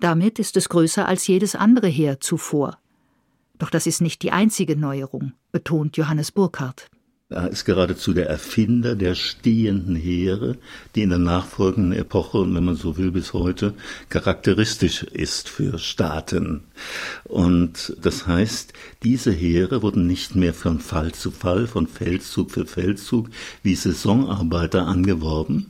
Damit 0.00 0.38
ist 0.38 0.56
es 0.56 0.68
größer 0.68 1.06
als 1.06 1.26
jedes 1.26 1.54
andere 1.54 1.86
Heer 1.86 2.20
zuvor. 2.20 2.78
Doch 3.58 3.70
das 3.70 3.86
ist 3.86 4.00
nicht 4.00 4.22
die 4.22 4.32
einzige 4.32 4.74
Neuerung, 4.74 5.34
betont 5.52 5.96
Johannes 5.96 6.32
Burkhardt. 6.32 6.90
Er 7.32 7.48
ist 7.48 7.64
geradezu 7.64 8.12
der 8.12 8.28
Erfinder 8.28 8.96
der 8.96 9.14
stehenden 9.14 9.94
Heere, 9.94 10.56
die 10.96 11.02
in 11.02 11.10
der 11.10 11.20
nachfolgenden 11.20 11.92
Epoche 11.92 12.38
und 12.38 12.52
wenn 12.56 12.64
man 12.64 12.74
so 12.74 12.96
will 12.96 13.12
bis 13.12 13.32
heute 13.32 13.74
charakteristisch 14.08 15.04
ist 15.04 15.48
für 15.48 15.78
Staaten. 15.78 16.64
Und 17.22 17.96
das 18.02 18.26
heißt, 18.26 18.72
diese 19.04 19.30
Heere 19.30 19.80
wurden 19.80 20.08
nicht 20.08 20.34
mehr 20.34 20.52
von 20.52 20.80
Fall 20.80 21.12
zu 21.12 21.30
Fall, 21.30 21.68
von 21.68 21.86
Feldzug 21.86 22.50
für 22.50 22.66
Feldzug 22.66 23.30
wie 23.62 23.76
Saisonarbeiter 23.76 24.88
angeworben, 24.88 25.66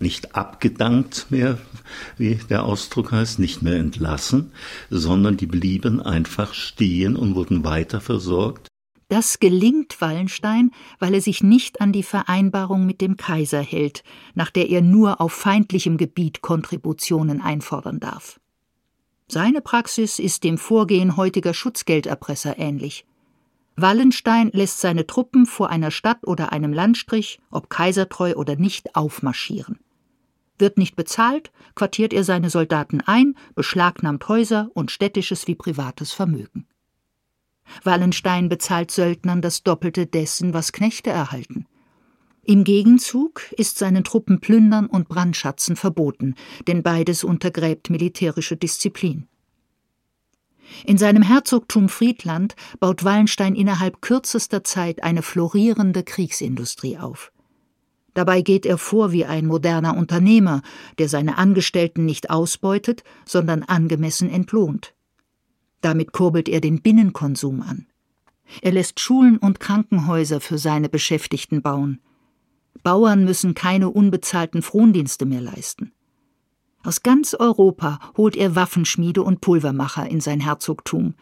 nicht 0.00 0.34
abgedankt 0.34 1.30
mehr, 1.30 1.56
wie 2.18 2.34
der 2.50 2.64
Ausdruck 2.64 3.12
heißt, 3.12 3.38
nicht 3.38 3.62
mehr 3.62 3.76
entlassen, 3.76 4.52
sondern 4.90 5.38
die 5.38 5.46
blieben 5.46 6.02
einfach 6.02 6.52
stehen 6.52 7.16
und 7.16 7.36
wurden 7.36 7.64
weiter 7.64 8.02
versorgt 8.02 8.69
das 9.10 9.40
gelingt 9.40 10.00
Wallenstein, 10.00 10.70
weil 10.98 11.14
er 11.14 11.20
sich 11.20 11.42
nicht 11.42 11.80
an 11.80 11.92
die 11.92 12.02
Vereinbarung 12.04 12.86
mit 12.86 13.00
dem 13.00 13.16
Kaiser 13.16 13.60
hält, 13.60 14.04
nach 14.34 14.50
der 14.50 14.70
er 14.70 14.82
nur 14.82 15.20
auf 15.20 15.32
feindlichem 15.32 15.96
Gebiet 15.96 16.42
Kontributionen 16.42 17.40
einfordern 17.40 18.00
darf. 18.00 18.40
Seine 19.26 19.60
Praxis 19.60 20.18
ist 20.18 20.44
dem 20.44 20.58
Vorgehen 20.58 21.16
heutiger 21.16 21.54
Schutzgelderpresser 21.54 22.58
ähnlich. 22.58 23.04
Wallenstein 23.76 24.50
lässt 24.52 24.80
seine 24.80 25.06
Truppen 25.06 25.46
vor 25.46 25.70
einer 25.70 25.90
Stadt 25.90 26.26
oder 26.26 26.52
einem 26.52 26.72
Landstrich, 26.72 27.40
ob 27.50 27.70
kaisertreu 27.70 28.34
oder 28.34 28.56
nicht, 28.56 28.94
aufmarschieren. 28.94 29.78
Wird 30.58 30.78
nicht 30.78 30.94
bezahlt, 30.94 31.50
quartiert 31.74 32.12
er 32.12 32.22
seine 32.22 32.50
Soldaten 32.50 33.00
ein, 33.00 33.34
beschlagnahmt 33.54 34.28
Häuser 34.28 34.70
und 34.74 34.90
städtisches 34.90 35.46
wie 35.46 35.54
privates 35.54 36.12
Vermögen. 36.12 36.66
Wallenstein 37.84 38.48
bezahlt 38.48 38.90
Söldnern 38.90 39.42
das 39.42 39.62
Doppelte 39.62 40.06
dessen, 40.06 40.54
was 40.54 40.72
Knechte 40.72 41.10
erhalten. 41.10 41.66
Im 42.42 42.64
Gegenzug 42.64 43.42
ist 43.52 43.78
seinen 43.78 44.02
Truppen 44.02 44.40
Plündern 44.40 44.86
und 44.86 45.08
Brandschatzen 45.08 45.76
verboten, 45.76 46.34
denn 46.66 46.82
beides 46.82 47.22
untergräbt 47.22 47.90
militärische 47.90 48.56
Disziplin. 48.56 49.28
In 50.84 50.98
seinem 50.98 51.22
Herzogtum 51.22 51.88
Friedland 51.88 52.54
baut 52.78 53.04
Wallenstein 53.04 53.54
innerhalb 53.54 54.00
kürzester 54.00 54.64
Zeit 54.64 55.02
eine 55.02 55.22
florierende 55.22 56.02
Kriegsindustrie 56.02 56.98
auf. 56.98 57.32
Dabei 58.14 58.42
geht 58.42 58.66
er 58.66 58.78
vor 58.78 59.12
wie 59.12 59.24
ein 59.24 59.46
moderner 59.46 59.96
Unternehmer, 59.96 60.62
der 60.98 61.08
seine 61.08 61.38
Angestellten 61.38 62.04
nicht 62.04 62.30
ausbeutet, 62.30 63.04
sondern 63.24 63.62
angemessen 63.62 64.30
entlohnt. 64.30 64.94
Damit 65.80 66.12
kurbelt 66.12 66.48
er 66.48 66.60
den 66.60 66.82
Binnenkonsum 66.82 67.62
an. 67.62 67.86
Er 68.62 68.72
lässt 68.72 69.00
Schulen 69.00 69.38
und 69.38 69.60
Krankenhäuser 69.60 70.40
für 70.40 70.58
seine 70.58 70.88
Beschäftigten 70.88 71.62
bauen. 71.62 72.00
Bauern 72.82 73.24
müssen 73.24 73.54
keine 73.54 73.90
unbezahlten 73.90 74.62
Frondienste 74.62 75.26
mehr 75.26 75.40
leisten. 75.40 75.92
Aus 76.82 77.02
ganz 77.02 77.34
Europa 77.34 78.00
holt 78.16 78.36
er 78.36 78.54
Waffenschmiede 78.54 79.22
und 79.22 79.40
Pulvermacher 79.40 80.08
in 80.08 80.20
sein 80.20 80.40
Herzogtum. 80.40 81.14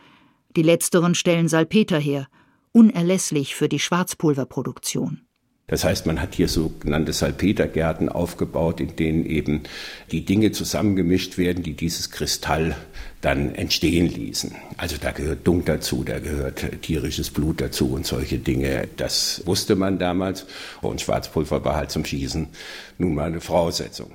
Die 0.57 0.63
letzteren 0.63 1.15
stellen 1.15 1.49
Salpeter 1.49 1.99
her, 1.99 2.29
unerlässlich 2.73 3.55
für 3.55 3.69
die 3.69 3.81
Schwarzpulverproduktion. 3.81 5.28
Das 5.69 5.85
heißt, 5.85 6.07
man 6.07 6.21
hat 6.21 6.35
hier 6.35 6.49
sogenannte 6.49 7.13
Salpetergärten 7.13 8.09
aufgebaut, 8.09 8.81
in 8.81 8.97
denen 8.97 9.27
eben 9.27 9.63
die 10.11 10.25
Dinge 10.25 10.51
zusammengemischt 10.51 11.37
werden, 11.37 11.63
die 11.63 11.75
dieses 11.75 12.11
Kristall 12.11 12.75
dann 13.21 13.55
entstehen 13.55 14.09
ließen. 14.09 14.55
Also 14.79 14.97
da 14.99 15.11
gehört 15.11 15.47
Dung 15.47 15.67
dazu, 15.67 16.05
da 16.05 16.21
gehört 16.21 16.83
tierisches 16.83 17.31
Blut 17.31 17.61
dazu 17.61 17.93
und 17.93 18.07
solche 18.07 18.39
Dinge. 18.39 18.89
Das 18.97 19.43
wusste 19.45 19.77
man 19.77 19.99
damals. 19.99 20.47
Und 20.81 21.03
Schwarzpulver 21.03 21.63
war 21.65 21.77
halt 21.77 21.91
zum 21.91 22.05
Schießen 22.05 22.49
nun 22.97 23.15
mal 23.15 23.27
eine 23.27 23.43
Voraussetzung. 23.43 24.13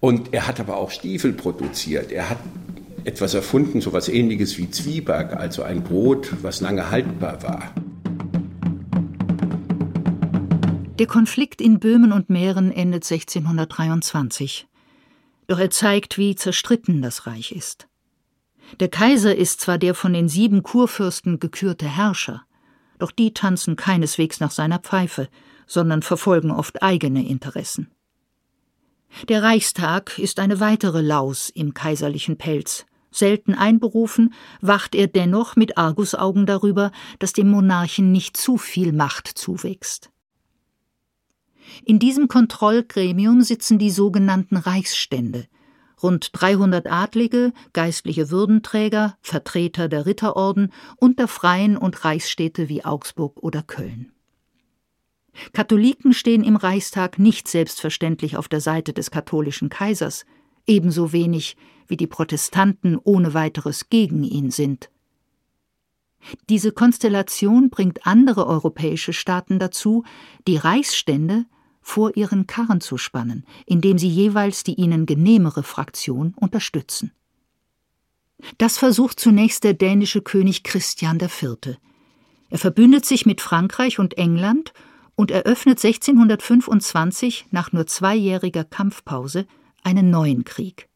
Und 0.00 0.34
er 0.34 0.48
hat 0.48 0.58
aber 0.58 0.76
auch 0.76 0.90
Stiefel 0.90 1.32
produziert. 1.32 2.10
Er 2.10 2.30
hat 2.30 2.38
etwas 3.04 3.34
erfunden, 3.34 3.80
so 3.80 3.90
etwas 3.90 4.08
ähnliches 4.08 4.58
wie 4.58 4.68
Zwieback, 4.70 5.34
also 5.34 5.62
ein 5.62 5.84
Brot, 5.84 6.32
was 6.42 6.60
lange 6.60 6.90
haltbar 6.90 7.42
war. 7.44 7.72
Der 10.98 11.06
Konflikt 11.06 11.60
in 11.60 11.78
Böhmen 11.78 12.10
und 12.10 12.30
Mähren 12.30 12.72
endet 12.72 13.04
1623. 13.04 14.66
Doch 15.46 15.58
er 15.58 15.68
zeigt, 15.68 16.16
wie 16.16 16.34
zerstritten 16.34 17.02
das 17.02 17.26
Reich 17.26 17.52
ist. 17.52 17.86
Der 18.80 18.88
Kaiser 18.88 19.36
ist 19.36 19.60
zwar 19.60 19.76
der 19.76 19.94
von 19.94 20.14
den 20.14 20.30
sieben 20.30 20.62
Kurfürsten 20.62 21.38
gekürte 21.38 21.86
Herrscher, 21.86 22.46
doch 22.98 23.10
die 23.10 23.34
tanzen 23.34 23.76
keineswegs 23.76 24.40
nach 24.40 24.50
seiner 24.50 24.78
Pfeife, 24.78 25.28
sondern 25.66 26.00
verfolgen 26.00 26.50
oft 26.50 26.82
eigene 26.82 27.28
Interessen. 27.28 27.90
Der 29.28 29.42
Reichstag 29.42 30.18
ist 30.18 30.40
eine 30.40 30.60
weitere 30.60 31.02
Laus 31.02 31.50
im 31.50 31.74
kaiserlichen 31.74 32.38
Pelz. 32.38 32.86
Selten 33.10 33.52
einberufen, 33.54 34.32
wacht 34.62 34.94
er 34.94 35.08
dennoch 35.08 35.56
mit 35.56 35.76
Argusaugen 35.76 36.46
darüber, 36.46 36.90
dass 37.18 37.34
dem 37.34 37.50
Monarchen 37.50 38.12
nicht 38.12 38.38
zu 38.38 38.56
viel 38.56 38.92
Macht 38.92 39.28
zuwächst. 39.28 40.10
In 41.84 41.98
diesem 41.98 42.28
Kontrollgremium 42.28 43.42
sitzen 43.42 43.78
die 43.78 43.90
sogenannten 43.90 44.56
Reichsstände, 44.56 45.46
rund 46.02 46.30
300 46.32 46.86
Adlige, 46.86 47.52
geistliche 47.72 48.30
Würdenträger, 48.30 49.16
Vertreter 49.20 49.88
der 49.88 50.06
Ritterorden 50.06 50.72
und 50.96 51.18
der 51.18 51.28
Freien 51.28 51.76
und 51.76 52.04
Reichsstädte 52.04 52.68
wie 52.68 52.84
Augsburg 52.84 53.42
oder 53.42 53.62
Köln. 53.62 54.12
Katholiken 55.52 56.12
stehen 56.12 56.44
im 56.44 56.56
Reichstag 56.56 57.18
nicht 57.18 57.48
selbstverständlich 57.48 58.36
auf 58.36 58.48
der 58.48 58.60
Seite 58.60 58.92
des 58.92 59.10
katholischen 59.10 59.68
Kaisers, 59.68 60.24
ebenso 60.66 61.12
wenig 61.12 61.56
wie 61.86 61.96
die 61.96 62.06
Protestanten 62.06 62.98
ohne 63.02 63.34
weiteres 63.34 63.88
gegen 63.90 64.24
ihn 64.24 64.50
sind. 64.50 64.90
Diese 66.48 66.72
Konstellation 66.72 67.70
bringt 67.70 68.06
andere 68.06 68.46
europäische 68.46 69.12
Staaten 69.12 69.58
dazu, 69.58 70.04
die 70.48 70.56
Reichsstände 70.56 71.46
vor 71.86 72.16
ihren 72.16 72.48
Karren 72.48 72.80
zu 72.80 72.98
spannen, 72.98 73.46
indem 73.64 73.96
sie 73.96 74.08
jeweils 74.08 74.64
die 74.64 74.74
ihnen 74.74 75.06
genehmere 75.06 75.62
Fraktion 75.62 76.34
unterstützen. 76.34 77.12
Das 78.58 78.76
versucht 78.76 79.20
zunächst 79.20 79.62
der 79.62 79.74
dänische 79.74 80.20
König 80.20 80.64
Christian 80.64 81.20
IV. 81.20 81.78
Er 82.50 82.58
verbündet 82.58 83.06
sich 83.06 83.24
mit 83.24 83.40
Frankreich 83.40 84.00
und 84.00 84.18
England 84.18 84.72
und 85.14 85.30
eröffnet 85.30 85.82
1625 85.82 87.46
nach 87.52 87.70
nur 87.70 87.86
zweijähriger 87.86 88.64
Kampfpause 88.64 89.46
einen 89.84 90.10
neuen 90.10 90.42
Krieg. 90.42 90.88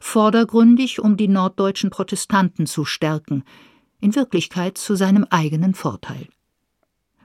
Vordergründig, 0.00 1.00
um 1.00 1.16
die 1.16 1.28
norddeutschen 1.28 1.90
Protestanten 1.90 2.66
zu 2.66 2.84
stärken, 2.84 3.42
in 4.00 4.14
Wirklichkeit 4.14 4.78
zu 4.78 4.94
seinem 4.94 5.26
eigenen 5.30 5.74
Vorteil. 5.74 6.28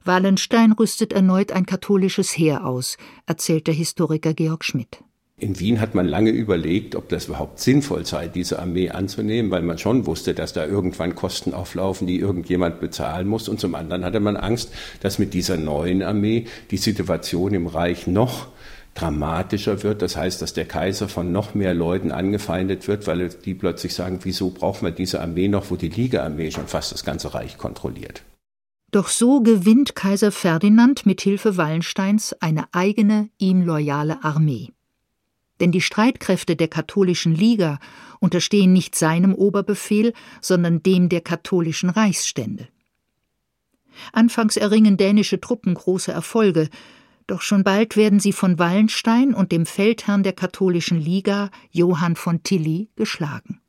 Wallenstein 0.04 0.72
rüstet 0.72 1.14
erneut 1.14 1.52
ein 1.52 1.66
katholisches 1.66 2.38
Heer 2.38 2.66
aus, 2.66 2.98
erzählt 3.28 3.68
der 3.68 3.74
Historiker 3.74 4.34
Georg 4.34 4.64
Schmidt. 4.66 5.04
In 5.38 5.60
Wien 5.60 5.82
hat 5.82 5.96
man 5.96 6.08
lange 6.08 6.30
überlegt, 6.30 6.96
ob 6.96 7.10
das 7.10 7.26
überhaupt 7.26 7.60
sinnvoll 7.60 8.06
sei, 8.06 8.28
diese 8.28 8.60
Armee 8.60 8.92
anzunehmen, 8.92 9.50
weil 9.50 9.64
man 9.64 9.80
schon 9.80 10.06
wusste, 10.06 10.36
dass 10.36 10.54
da 10.54 10.68
irgendwann 10.68 11.16
Kosten 11.16 11.56
auflaufen, 11.56 12.06
die 12.06 12.20
irgendjemand 12.20 12.80
bezahlen 12.80 13.28
muss. 13.28 13.50
Und 13.50 13.60
zum 13.60 13.74
anderen 13.74 14.06
hatte 14.06 14.20
man 14.20 14.38
Angst, 14.38 14.72
dass 15.02 15.18
mit 15.18 15.34
dieser 15.34 15.58
neuen 15.58 16.04
Armee 16.04 16.46
die 16.70 16.78
Situation 16.78 17.56
im 17.56 17.66
Reich 17.66 18.06
noch 18.06 18.50
dramatischer 18.94 19.82
wird. 19.82 20.04
Das 20.04 20.16
heißt, 20.16 20.44
dass 20.44 20.54
der 20.54 20.66
Kaiser 20.66 21.08
von 21.08 21.32
noch 21.32 21.56
mehr 21.56 21.74
Leuten 21.74 22.12
angefeindet 22.12 22.88
wird, 22.88 23.08
weil 23.08 23.30
die 23.30 23.56
plötzlich 23.56 23.96
sagen, 23.96 24.20
wieso 24.22 24.52
brauchen 24.52 24.86
wir 24.86 24.92
diese 24.92 25.22
Armee 25.22 25.48
noch, 25.48 25.72
wo 25.72 25.76
die 25.76 25.90
Liga-Armee 25.90 26.52
schon 26.52 26.68
fast 26.68 26.92
das 26.92 27.04
ganze 27.04 27.34
Reich 27.34 27.58
kontrolliert. 27.58 28.22
Doch 28.92 29.08
so 29.08 29.42
gewinnt 29.42 29.96
Kaiser 29.96 30.32
Ferdinand 30.32 31.06
mit 31.06 31.22
Hilfe 31.22 31.58
Wallensteins 31.58 32.34
eine 32.42 32.66
eigene, 32.74 33.30
ihm 33.38 33.62
loyale 33.62 34.24
Armee 34.24 34.74
denn 35.62 35.72
die 35.72 35.82
Streitkräfte 35.82 36.58
der 36.58 36.68
katholischen 36.68 37.34
Liga 37.34 37.80
unterstehen 38.20 38.74
nicht 38.74 38.96
seinem 38.96 39.34
Oberbefehl, 39.34 40.14
sondern 40.42 40.84
dem 40.84 41.08
der 41.08 41.22
katholischen 41.22 41.90
Reichsstände. 41.90 42.68
Anfangs 44.12 44.58
erringen 44.58 44.98
dänische 44.98 45.40
Truppen 45.40 45.76
große 45.76 46.12
Erfolge, 46.12 46.68
doch 47.28 47.42
schon 47.42 47.64
bald 47.64 47.96
werden 47.96 48.20
sie 48.20 48.34
von 48.34 48.58
Wallenstein 48.58 49.34
und 49.34 49.52
dem 49.52 49.66
Feldherrn 49.66 50.24
der 50.24 50.34
katholischen 50.34 51.00
Liga, 51.00 51.52
Johann 51.70 52.16
von 52.16 52.42
Tilly, 52.44 52.90
geschlagen. 52.96 53.61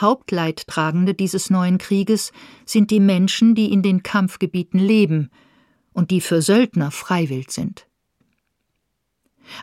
Hauptleidtragende 0.00 1.14
dieses 1.14 1.50
neuen 1.50 1.78
Krieges 1.78 2.32
sind 2.64 2.90
die 2.90 3.00
Menschen, 3.00 3.54
die 3.54 3.72
in 3.72 3.82
den 3.82 4.02
Kampfgebieten 4.02 4.78
leben 4.78 5.30
und 5.92 6.10
die 6.10 6.20
für 6.20 6.42
Söldner 6.42 6.90
freiwillig 6.90 7.50
sind. 7.50 7.86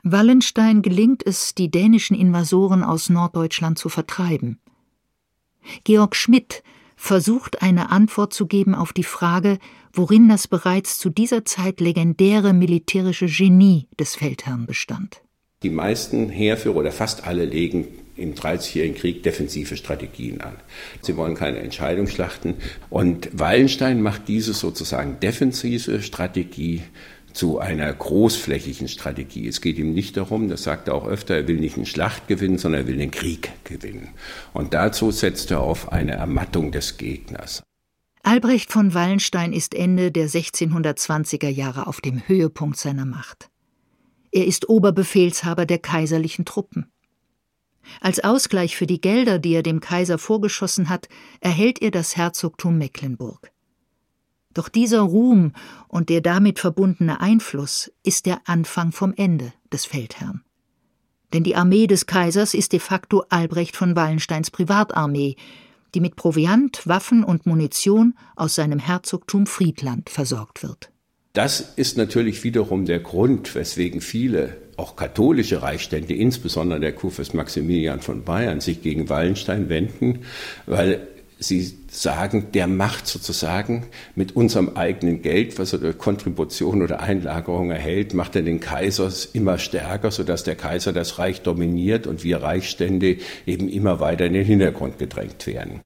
Wallenstein 0.04 0.82
gelingt 0.82 1.26
es, 1.26 1.56
die 1.56 1.72
dänischen 1.72 2.16
Invasoren 2.16 2.84
aus 2.84 3.10
Norddeutschland 3.10 3.80
zu 3.80 3.90
vertreiben. 3.90 4.60
Georg 5.84 6.16
Schmidt 6.16 6.64
versucht 6.96 7.62
eine 7.62 7.92
Antwort 7.92 8.34
zu 8.34 8.48
geben 8.48 8.76
auf 8.76 8.92
die 8.92 9.04
Frage, 9.04 9.60
worin 9.94 10.28
das 10.28 10.48
bereits 10.48 10.98
zu 10.98 11.10
dieser 11.10 11.46
Zeit 11.46 11.80
legendäre 11.80 12.54
militärische 12.54 13.28
Genie 13.28 13.88
des 14.00 14.16
Feldherrn 14.16 14.66
bestand. 14.66 15.22
Die 15.64 15.70
meisten 15.70 16.30
Heerführer 16.30 16.76
oder 16.76 16.92
fast 16.92 17.26
alle 17.26 17.46
legen 17.46 17.88
im 18.18 18.36
Dreißigjährigen 18.36 18.98
Krieg 18.98 19.24
defensive 19.24 19.78
Strategien 19.78 20.42
an. 20.42 20.56
Sie 21.02 21.16
wollen 21.18 21.36
keine 21.36 21.60
Entscheidungsschlachten. 21.60 22.56
Und 22.90 23.30
Wallenstein 23.34 24.02
macht 24.02 24.28
diese 24.28 24.54
sozusagen 24.54 25.20
defensive 25.20 26.02
Strategie 26.02 26.84
zu 27.34 27.60
einer 27.60 27.94
großflächigen 27.94 28.88
Strategie. 28.88 29.48
Es 29.48 29.62
geht 29.62 29.78
ihm 29.78 29.94
nicht 29.94 30.18
darum, 30.18 30.50
das 30.50 30.64
sagt 30.64 30.88
er 30.88 30.96
auch 30.96 31.08
öfter, 31.08 31.36
er 31.36 31.48
will 31.48 31.58
nicht 31.60 31.78
eine 31.78 31.86
Schlacht 31.86 32.28
gewinnen, 32.28 32.58
sondern 32.58 32.82
er 32.82 32.88
will 32.88 32.98
den 32.98 33.12
Krieg 33.12 33.52
gewinnen. 33.64 34.10
Und 34.54 34.74
dazu 34.74 35.12
setzt 35.12 35.52
er 35.52 35.62
auf 35.62 35.92
eine 35.92 36.14
Ermattung 36.14 36.72
des 36.72 36.98
Gegners. 36.98 37.62
Albrecht 38.24 38.72
von 38.74 38.94
Wallenstein 38.94 39.54
ist 39.54 39.76
Ende 39.76 40.12
der 40.12 40.28
1620er 40.28 41.48
Jahre 41.48 41.88
auf 41.88 42.02
dem 42.02 42.28
Höhepunkt 42.28 42.78
seiner 42.78 43.06
Macht. 43.06 43.50
Er 44.32 44.46
ist 44.46 44.68
Oberbefehlshaber 44.68 45.66
der 45.66 45.78
kaiserlichen 45.78 46.44
Truppen. 46.44 46.92
Als 48.02 48.24
Ausgleich 48.24 48.76
für 48.76 48.88
die 48.88 49.02
Gelder, 49.02 49.40
die 49.40 49.54
er 49.54 49.64
dem 49.64 49.80
Kaiser 49.80 50.18
vorgeschossen 50.18 50.90
hat, 50.90 51.10
erhält 51.40 51.82
er 51.82 51.92
das 51.92 52.16
Herzogtum 52.18 52.78
Mecklenburg. 52.78 53.52
Doch 54.54 54.70
dieser 54.70 55.02
Ruhm 55.02 55.54
und 55.88 56.10
der 56.10 56.22
damit 56.22 56.60
verbundene 56.60 57.22
Einfluss 57.22 57.92
ist 58.04 58.26
der 58.26 58.42
Anfang 58.46 58.92
vom 58.92 59.14
Ende 59.16 59.54
des 59.72 59.86
Feldherrn. 59.86 60.42
Denn 61.34 61.44
die 61.44 61.56
Armee 61.56 61.88
des 61.88 62.06
Kaisers 62.06 62.54
ist 62.54 62.74
de 62.74 62.80
facto 62.80 63.24
Albrecht 63.30 63.76
von 63.76 63.96
Wallensteins 63.96 64.50
Privatarmee, 64.50 65.36
die 65.94 66.00
mit 66.00 66.16
Proviant, 66.16 66.88
Waffen 66.88 67.24
und 67.24 67.46
Munition 67.46 68.16
aus 68.36 68.56
seinem 68.56 68.80
Herzogtum 68.80 69.46
Friedland 69.46 70.10
versorgt 70.10 70.64
wird. 70.64 70.92
Das 71.34 71.60
ist 71.76 71.98
natürlich 71.98 72.44
wiederum 72.44 72.86
der 72.86 73.00
Grund, 73.00 73.54
weswegen 73.54 74.02
viele, 74.02 74.58
auch 74.78 74.96
katholische 74.96 75.62
Reichsstände, 75.62 76.14
insbesondere 76.14 76.80
der 76.80 76.94
Kurfürst 76.94 77.34
Maximilian 77.34 78.00
von 78.00 78.24
Bayern, 78.24 78.62
sich 78.62 78.82
gegen 78.82 79.10
Wallenstein 79.10 79.70
wenden, 79.70 80.20
weil 80.66 81.08
Sie 81.40 81.78
sagen, 81.92 82.48
der 82.54 82.66
macht 82.66 83.06
sozusagen 83.06 83.86
mit 84.16 84.36
unserem 84.36 84.70
eigenen 84.76 85.22
Geld, 85.22 85.60
was 85.60 85.72
er 85.72 85.80
durch 85.80 85.98
Kontribution 85.98 86.82
oder 86.82 87.02
Einlagerung 87.02 87.70
erhält, 87.70 88.16
macht 88.16 88.36
er 88.36 88.42
den 88.42 88.60
Kaiser 88.60 89.12
immer 89.34 89.60
stärker, 89.60 90.10
sodass 90.10 90.44
der 90.44 90.56
Kaiser 90.56 90.94
das 90.94 91.20
Reich 91.20 91.42
dominiert 91.42 92.08
und 92.08 92.24
wir 92.24 92.42
Reichsstände 92.42 93.18
eben 93.46 93.70
immer 93.70 94.00
weiter 94.00 94.26
in 94.26 94.34
den 94.34 94.46
Hintergrund 94.46 94.98
gedrängt 94.98 95.46
werden. 95.46 95.82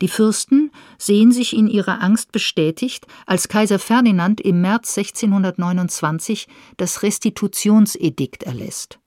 Die 0.00 0.08
Fürsten 0.08 0.70
sehen 0.96 1.32
sich 1.32 1.56
in 1.56 1.66
ihrer 1.66 2.00
Angst 2.02 2.30
bestätigt, 2.30 3.06
als 3.26 3.48
Kaiser 3.48 3.78
Ferdinand 3.78 4.40
im 4.40 4.60
März 4.60 4.96
1629 4.96 6.46
das 6.76 7.02
Restitutionsedikt 7.02 8.44
erlässt. 8.44 9.00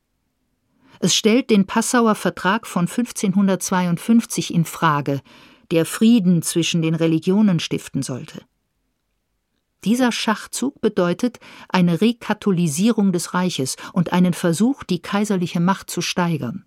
Es 0.99 1.15
stellt 1.15 1.49
den 1.49 1.65
Passauer 1.65 2.15
Vertrag 2.15 2.67
von 2.67 2.87
1552 2.87 4.53
in 4.53 4.65
Frage, 4.65 5.21
der 5.71 5.85
Frieden 5.85 6.41
zwischen 6.41 6.81
den 6.81 6.93
Religionen 6.93 7.59
stiften 7.59 8.03
sollte. 8.03 8.41
Dieser 9.83 10.11
Schachzug 10.11 10.79
bedeutet 10.79 11.39
eine 11.69 12.01
Rekatholisierung 12.01 13.11
des 13.11 13.33
Reiches 13.33 13.77
und 13.93 14.13
einen 14.13 14.33
Versuch, 14.33 14.83
die 14.83 15.01
kaiserliche 15.01 15.59
Macht 15.59 15.89
zu 15.89 16.01
steigern. 16.01 16.65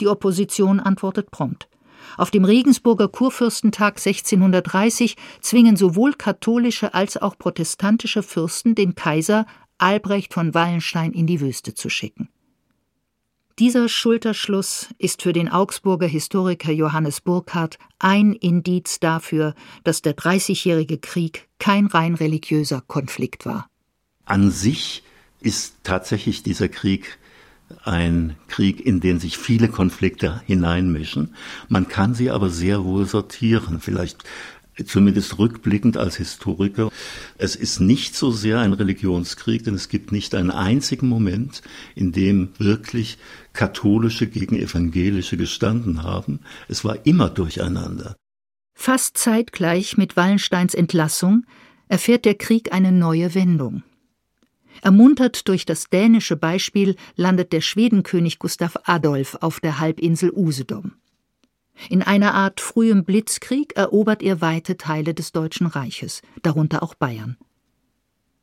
Die 0.00 0.08
Opposition 0.08 0.80
antwortet 0.80 1.30
prompt. 1.30 1.68
Auf 2.16 2.30
dem 2.30 2.44
Regensburger 2.44 3.08
Kurfürstentag 3.08 3.98
1630 3.98 5.16
zwingen 5.40 5.76
sowohl 5.76 6.14
katholische 6.14 6.94
als 6.94 7.16
auch 7.16 7.36
protestantische 7.38 8.22
Fürsten 8.22 8.74
den 8.74 8.94
Kaiser 8.94 9.46
Albrecht 9.78 10.34
von 10.34 10.54
Wallenstein 10.54 11.12
in 11.12 11.26
die 11.26 11.40
Wüste 11.40 11.74
zu 11.74 11.88
schicken. 11.88 12.28
Dieser 13.58 13.90
Schulterschluss 13.90 14.88
ist 14.96 15.22
für 15.22 15.34
den 15.34 15.50
Augsburger 15.50 16.06
Historiker 16.06 16.72
Johannes 16.72 17.20
Burkhardt 17.20 17.78
ein 17.98 18.32
Indiz 18.32 19.00
dafür, 19.00 19.54
dass 19.84 20.00
der 20.00 20.14
Dreißigjährige 20.14 20.96
Krieg 20.96 21.48
kein 21.58 21.86
rein 21.86 22.14
religiöser 22.14 22.80
Konflikt 22.80 23.44
war. 23.44 23.68
An 24.24 24.50
sich 24.50 25.02
ist 25.40 25.76
tatsächlich 25.82 26.42
dieser 26.42 26.68
Krieg 26.68 27.18
ein 27.84 28.36
Krieg, 28.48 28.84
in 28.84 29.00
den 29.00 29.20
sich 29.20 29.38
viele 29.38 29.68
Konflikte 29.68 30.42
hineinmischen. 30.46 31.34
Man 31.68 31.88
kann 31.88 32.14
sie 32.14 32.30
aber 32.30 32.50
sehr 32.50 32.84
wohl 32.84 33.06
sortieren. 33.06 33.80
Vielleicht 33.80 34.24
zumindest 34.86 35.38
rückblickend 35.38 35.96
als 35.96 36.16
Historiker, 36.16 36.90
es 37.38 37.56
ist 37.56 37.80
nicht 37.80 38.14
so 38.14 38.30
sehr 38.30 38.60
ein 38.60 38.72
Religionskrieg, 38.72 39.64
denn 39.64 39.74
es 39.74 39.88
gibt 39.88 40.12
nicht 40.12 40.34
einen 40.34 40.50
einzigen 40.50 41.08
Moment, 41.08 41.62
in 41.94 42.12
dem 42.12 42.50
wirklich 42.58 43.18
katholische 43.52 44.26
gegen 44.26 44.56
evangelische 44.56 45.36
gestanden 45.36 46.02
haben. 46.02 46.40
Es 46.68 46.84
war 46.84 47.04
immer 47.04 47.28
durcheinander. 47.30 48.16
Fast 48.74 49.18
zeitgleich 49.18 49.96
mit 49.96 50.16
Wallensteins 50.16 50.74
Entlassung 50.74 51.44
erfährt 51.88 52.24
der 52.24 52.34
Krieg 52.34 52.72
eine 52.72 52.92
neue 52.92 53.34
Wendung. 53.34 53.82
Ermuntert 54.82 55.48
durch 55.48 55.66
das 55.66 55.90
dänische 55.90 56.36
Beispiel 56.36 56.96
landet 57.16 57.52
der 57.52 57.60
Schwedenkönig 57.60 58.38
Gustav 58.38 58.76
Adolf 58.84 59.36
auf 59.40 59.60
der 59.60 59.78
Halbinsel 59.78 60.32
Usedom. 60.34 60.92
In 61.88 62.02
einer 62.02 62.34
Art 62.34 62.60
frühem 62.60 63.04
Blitzkrieg 63.04 63.74
erobert 63.76 64.22
er 64.22 64.40
weite 64.40 64.76
Teile 64.76 65.14
des 65.14 65.32
Deutschen 65.32 65.66
Reiches, 65.66 66.22
darunter 66.42 66.82
auch 66.82 66.94
Bayern. 66.94 67.36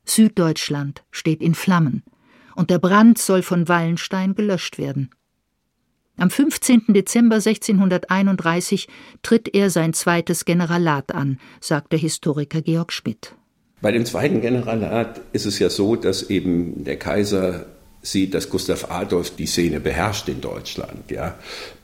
Süddeutschland 0.05 1.03
steht 1.11 1.41
in 1.41 1.53
Flammen, 1.53 2.03
und 2.55 2.69
der 2.69 2.79
Brand 2.79 3.17
soll 3.17 3.43
von 3.43 3.67
Wallenstein 3.67 4.33
gelöscht 4.33 4.77
werden. 4.77 5.11
Am 6.19 6.31
15. 6.31 6.85
Dezember 6.87 7.35
1631 7.35 8.87
tritt 9.21 9.53
er 9.53 9.69
sein 9.69 9.93
zweites 9.93 10.45
Generalat 10.45 11.13
an, 11.13 11.39
sagt 11.61 11.91
der 11.91 11.99
Historiker 11.99 12.63
Georg 12.63 12.91
Schmidt. 12.91 13.36
Bei 13.81 13.91
dem 13.91 14.05
zweiten 14.05 14.41
Generalat 14.41 15.21
ist 15.33 15.45
es 15.45 15.59
ja 15.59 15.69
so, 15.69 15.95
dass 15.95 16.29
eben 16.29 16.83
der 16.83 16.97
Kaiser 16.97 17.65
sieht, 18.01 18.33
dass 18.33 18.49
Gustav 18.49 18.89
Adolf 18.89 19.35
die 19.35 19.45
Szene 19.45 19.79
beherrscht 19.79 20.29
in 20.29 20.41
Deutschland. 20.41 21.11
Ja 21.11 21.35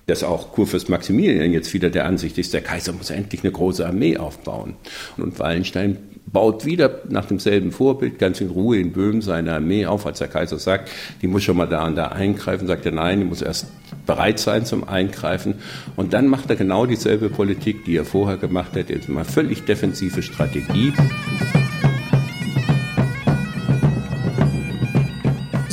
dass 0.06 0.24
auch 0.24 0.52
Kurfürst 0.52 0.90
Maximilian 0.90 1.54
jetzt 1.54 1.74
wieder 1.74 1.90
der 1.90 2.06
Ansicht 2.06 2.38
ist, 2.38 2.54
der 2.54 2.62
Kaiser 2.62 2.94
muss 2.94 3.10
endlich 3.10 3.44
eine 3.44 3.52
große 3.52 3.86
Armee 3.86 4.18
aufbauen. 4.18 4.76
Und 5.18 5.40
Wallenstein 5.40 5.98
baut 6.26 6.66
wieder 6.66 7.02
nach 7.10 7.26
demselben 7.26 7.72
Vorbild 7.72 8.20
ganz 8.20 8.42
in 8.42 8.50
Ruhe 8.50 8.80
in 8.80 8.92
Böhmen 8.92 9.22
seine 9.22 9.54
Armee 9.54 9.86
auf, 9.86 10.06
als 10.06 10.20
der 10.20 10.28
Kaiser 10.28 10.60
sagt, 10.60 10.90
die 11.22 11.28
muss 11.28 11.44
schon 11.44 11.58
mal 11.58 11.68
da 11.68 11.86
und 11.86 11.96
da 11.96 12.08
eingreifen, 12.08 12.68
sagt 12.68 12.86
er 12.86 12.92
nein, 12.92 13.20
die 13.20 13.26
muss 13.26 13.42
erst 13.42 13.68
bereit 14.06 14.40
sein 14.40 14.66
zum 14.66 14.88
Eingreifen. 14.88 15.56
Und 15.96 16.14
dann 16.14 16.28
macht 16.28 16.50
er 16.50 16.56
genau 16.56 16.86
dieselbe 16.86 17.30
Politik, 17.30 17.86
die 17.86 17.96
er 17.96 18.06
vorher 18.06 18.38
gemacht 18.38 18.76
hat, 18.76 18.90
jetzt 18.90 19.10
mal 19.10 19.26
völlig 19.26 19.64
defensive 19.64 20.22
Strategie. 20.22 20.92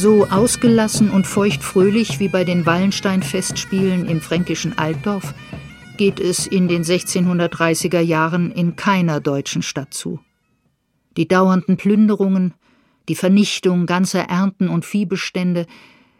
So 0.02 0.26
ausgelassen 0.28 1.10
und 1.10 1.26
feuchtfröhlich 1.26 2.20
wie 2.20 2.28
bei 2.28 2.42
den 2.42 2.64
Wallenstein-Festspielen 2.64 4.08
im 4.08 4.22
fränkischen 4.22 4.78
Altdorf 4.78 5.34
geht 5.98 6.18
es 6.18 6.46
in 6.46 6.68
den 6.68 6.84
1630er 6.84 8.00
Jahren 8.00 8.50
in 8.50 8.76
keiner 8.76 9.20
deutschen 9.20 9.60
Stadt 9.60 9.92
zu. 9.92 10.18
Die 11.18 11.28
dauernden 11.28 11.76
Plünderungen, 11.76 12.54
die 13.10 13.14
Vernichtung 13.14 13.84
ganzer 13.84 14.22
Ernten 14.22 14.70
und 14.70 14.86
Viehbestände 14.86 15.66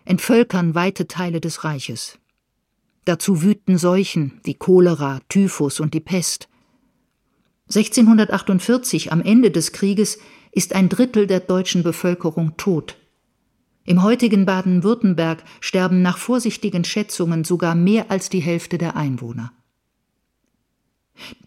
entvölkern 0.05 0.75
weite 0.75 1.09
Teile 1.09 1.41
des 1.41 1.65
Reiches. 1.65 2.19
Dazu 3.07 3.41
wüten 3.41 3.79
Seuchen 3.79 4.43
wie 4.45 4.57
Cholera, 4.57 5.21
Typhus 5.31 5.81
und 5.81 5.95
die 5.95 6.01
Pest. 6.01 6.51
1648, 7.69 9.11
am 9.11 9.23
Ende 9.23 9.51
des 9.51 9.73
Krieges, 9.73 10.19
ist 10.53 10.75
ein 10.75 10.91
Drittel 10.91 11.27
der 11.27 11.41
deutschen 11.41 11.83
Bevölkerung 11.83 12.59
tot. 12.59 13.00
Im 13.85 14.03
heutigen 14.03 14.47
Baden-Württemberg 14.47 15.43
sterben 15.61 16.03
nach 16.03 16.19
vorsichtigen 16.19 16.85
Schätzungen 16.85 17.45
sogar 17.45 17.75
mehr 17.75 18.11
als 18.11 18.29
die 18.29 18.41
Hälfte 18.41 18.79
der 18.79 18.97
Einwohner. 18.97 19.53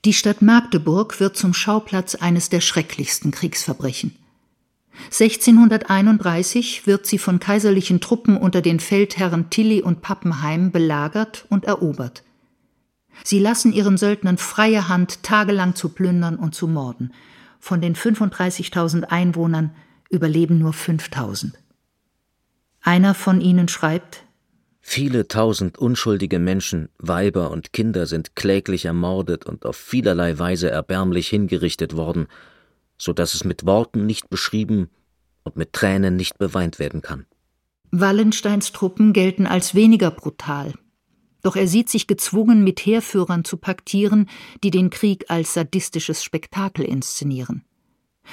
Die 0.05 0.13
Stadt 0.13 0.41
Magdeburg 0.41 1.19
wird 1.19 1.37
zum 1.37 1.53
Schauplatz 1.53 2.15
eines 2.15 2.49
der 2.49 2.61
schrecklichsten 2.61 3.31
Kriegsverbrechen. 3.31 4.15
1631 5.05 6.85
wird 6.85 7.07
sie 7.07 7.17
von 7.17 7.39
kaiserlichen 7.39 7.99
Truppen 7.99 8.37
unter 8.37 8.61
den 8.61 8.79
Feldherren 8.79 9.49
Tilly 9.49 9.81
und 9.81 10.01
Pappenheim 10.01 10.71
belagert 10.71 11.45
und 11.49 11.65
erobert. 11.65 12.23
Sie 13.23 13.39
lassen 13.39 13.73
ihren 13.73 13.97
Söldnern 13.97 14.37
freie 14.37 14.87
Hand, 14.87 15.23
tagelang 15.23 15.75
zu 15.75 15.89
plündern 15.89 16.35
und 16.35 16.55
zu 16.55 16.67
morden. 16.67 17.13
Von 17.59 17.81
den 17.81 17.95
35.000 17.95 19.03
Einwohnern 19.03 19.71
überleben 20.09 20.59
nur 20.59 20.73
5.000. 20.73 21.53
Einer 22.83 23.13
von 23.13 23.41
ihnen 23.41 23.67
schreibt, 23.67 24.25
Viele 24.85 25.29
tausend 25.29 25.77
unschuldige 25.77 26.39
Menschen, 26.39 26.89
Weiber 26.97 27.51
und 27.51 27.71
Kinder 27.71 28.05
sind 28.05 28.35
kläglich 28.35 28.83
ermordet 28.83 29.45
und 29.45 29.65
auf 29.65 29.77
vielerlei 29.77 30.37
Weise 30.37 30.69
erbärmlich 30.69 31.29
hingerichtet 31.29 31.95
worden, 31.95 32.27
so 32.97 33.13
dass 33.13 33.33
es 33.33 33.45
mit 33.45 33.65
Worten 33.65 34.05
nicht 34.05 34.29
beschrieben 34.29 34.89
und 35.43 35.55
mit 35.55 35.71
Tränen 35.71 36.17
nicht 36.17 36.37
beweint 36.37 36.79
werden 36.79 37.01
kann. 37.01 37.25
Wallensteins 37.91 38.73
Truppen 38.73 39.13
gelten 39.13 39.47
als 39.47 39.73
weniger 39.73 40.11
brutal, 40.11 40.73
doch 41.43 41.55
er 41.55 41.67
sieht 41.67 41.89
sich 41.89 42.07
gezwungen, 42.07 42.63
mit 42.63 42.81
Heerführern 42.81 43.45
zu 43.45 43.55
paktieren, 43.55 44.29
die 44.63 44.71
den 44.71 44.89
Krieg 44.89 45.25
als 45.29 45.53
sadistisches 45.53 46.23
Spektakel 46.23 46.83
inszenieren. 46.83 47.63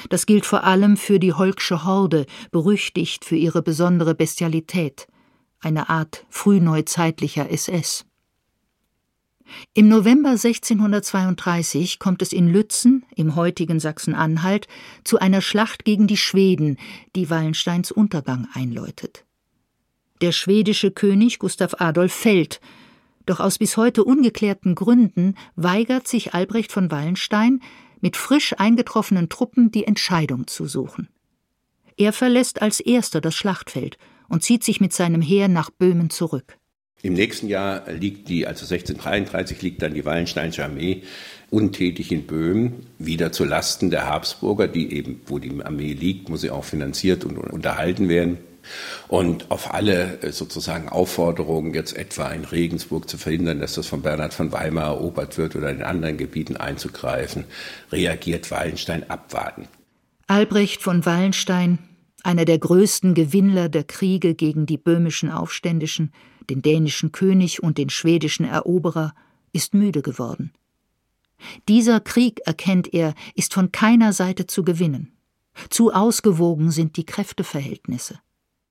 Das 0.08 0.26
gilt 0.26 0.46
vor 0.46 0.64
allem 0.64 0.96
für 0.96 1.18
die 1.18 1.32
Holksche 1.32 1.84
Horde, 1.84 2.26
berüchtigt 2.50 3.24
für 3.24 3.36
ihre 3.36 3.62
besondere 3.62 4.14
Bestialität, 4.14 5.06
eine 5.60 5.88
Art 5.88 6.24
frühneuzeitlicher 6.28 7.50
SS. 7.50 8.06
Im 9.74 9.88
November 9.88 10.30
1632 10.30 11.98
kommt 11.98 12.22
es 12.22 12.32
in 12.32 12.48
Lützen, 12.48 13.04
im 13.16 13.34
heutigen 13.34 13.80
Sachsen-Anhalt, 13.80 14.68
zu 15.04 15.18
einer 15.18 15.40
Schlacht 15.40 15.84
gegen 15.84 16.06
die 16.06 16.16
Schweden, 16.16 16.78
die 17.16 17.30
Wallensteins 17.30 17.90
Untergang 17.90 18.48
einläutet. 18.54 19.24
Der 20.20 20.32
schwedische 20.32 20.90
König 20.90 21.38
Gustav 21.38 21.74
Adolf 21.78 22.12
fällt, 22.12 22.60
doch 23.26 23.40
aus 23.40 23.58
bis 23.58 23.76
heute 23.76 24.04
ungeklärten 24.04 24.74
Gründen 24.74 25.34
weigert 25.56 26.08
sich 26.08 26.34
Albrecht 26.34 26.72
von 26.72 26.90
Wallenstein, 26.90 27.60
mit 28.00 28.16
frisch 28.16 28.54
eingetroffenen 28.58 29.28
Truppen 29.28 29.70
die 29.70 29.86
Entscheidung 29.86 30.46
zu 30.46 30.66
suchen. 30.66 31.08
Er 31.96 32.12
verlässt 32.12 32.62
als 32.62 32.80
erster 32.80 33.20
das 33.20 33.34
Schlachtfeld 33.34 33.98
und 34.28 34.42
zieht 34.42 34.64
sich 34.64 34.80
mit 34.80 34.92
seinem 34.92 35.20
Heer 35.20 35.48
nach 35.48 35.70
Böhmen 35.70 36.10
zurück. 36.10 36.56
Im 37.02 37.14
nächsten 37.14 37.48
Jahr 37.48 37.90
liegt 37.90 38.28
die, 38.28 38.46
also 38.46 38.64
1633 38.64 39.62
liegt 39.62 39.82
dann 39.82 39.94
die 39.94 40.04
Wallensteinsche 40.04 40.64
Armee 40.64 41.02
untätig 41.50 42.12
in 42.12 42.26
Böhmen, 42.26 42.86
wieder 42.98 43.32
zu 43.32 43.44
Lasten 43.44 43.90
der 43.90 44.06
Habsburger, 44.06 44.68
die 44.68 44.92
eben, 44.92 45.20
wo 45.26 45.38
die 45.38 45.62
Armee 45.62 45.94
liegt, 45.94 46.28
muss 46.28 46.42
sie 46.42 46.50
auch 46.50 46.64
finanziert 46.64 47.24
und 47.24 47.38
unterhalten 47.38 48.08
werden. 48.08 48.38
Und 49.08 49.50
auf 49.50 49.72
alle 49.74 50.22
äh, 50.22 50.32
sozusagen 50.32 50.88
Aufforderungen, 50.88 51.74
jetzt 51.74 51.96
etwa 51.96 52.28
in 52.28 52.44
Regensburg 52.44 53.08
zu 53.08 53.18
verhindern, 53.18 53.60
dass 53.60 53.74
das 53.74 53.86
von 53.86 54.02
Bernhard 54.02 54.34
von 54.34 54.52
Weimar 54.52 54.86
erobert 54.86 55.38
wird 55.38 55.56
oder 55.56 55.70
in 55.70 55.82
anderen 55.82 56.16
Gebieten 56.16 56.56
einzugreifen, 56.56 57.44
reagiert 57.92 58.50
Wallenstein 58.50 59.08
abwarten. 59.08 59.68
Albrecht 60.26 60.82
von 60.82 61.04
Wallenstein, 61.06 61.78
einer 62.22 62.44
der 62.44 62.58
größten 62.58 63.14
Gewinnler 63.14 63.68
der 63.68 63.84
Kriege 63.84 64.34
gegen 64.34 64.66
die 64.66 64.78
böhmischen 64.78 65.30
Aufständischen, 65.30 66.12
den 66.48 66.62
dänischen 66.62 67.12
König 67.12 67.62
und 67.62 67.78
den 67.78 67.90
schwedischen 67.90 68.44
Eroberer, 68.44 69.14
ist 69.52 69.74
müde 69.74 70.02
geworden. 70.02 70.52
Dieser 71.68 72.00
Krieg, 72.00 72.40
erkennt 72.44 72.92
er, 72.92 73.14
ist 73.34 73.54
von 73.54 73.72
keiner 73.72 74.12
Seite 74.12 74.46
zu 74.46 74.62
gewinnen. 74.62 75.12
Zu 75.68 75.92
ausgewogen 75.92 76.70
sind 76.70 76.96
die 76.96 77.04
Kräfteverhältnisse. 77.04 78.20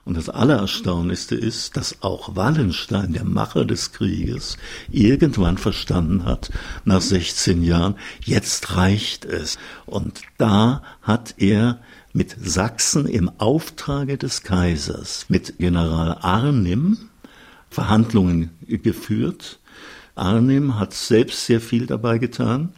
Und 0.09 0.17
das 0.17 0.27
Allererstaunlichste 0.27 1.35
ist, 1.35 1.77
dass 1.77 2.01
auch 2.01 2.35
Wallenstein, 2.35 3.13
der 3.13 3.25
Macher 3.25 3.63
des 3.63 3.91
Krieges, 3.91 4.57
irgendwann 4.89 5.59
verstanden 5.59 6.25
hat, 6.25 6.49
nach 6.83 6.99
16 6.99 7.61
Jahren, 7.61 7.93
jetzt 8.25 8.75
reicht 8.75 9.25
es. 9.25 9.59
Und 9.85 10.21
da 10.39 10.81
hat 11.03 11.35
er 11.37 11.79
mit 12.11 12.35
Sachsen 12.41 13.05
im 13.05 13.29
Auftrage 13.37 14.17
des 14.17 14.41
Kaisers, 14.41 15.27
mit 15.29 15.59
General 15.59 16.17
Arnim, 16.21 16.97
Verhandlungen 17.69 18.49
geführt. 18.67 19.59
Arnim 20.15 20.79
hat 20.79 20.95
selbst 20.95 21.45
sehr 21.45 21.61
viel 21.61 21.85
dabei 21.85 22.17
getan. 22.17 22.73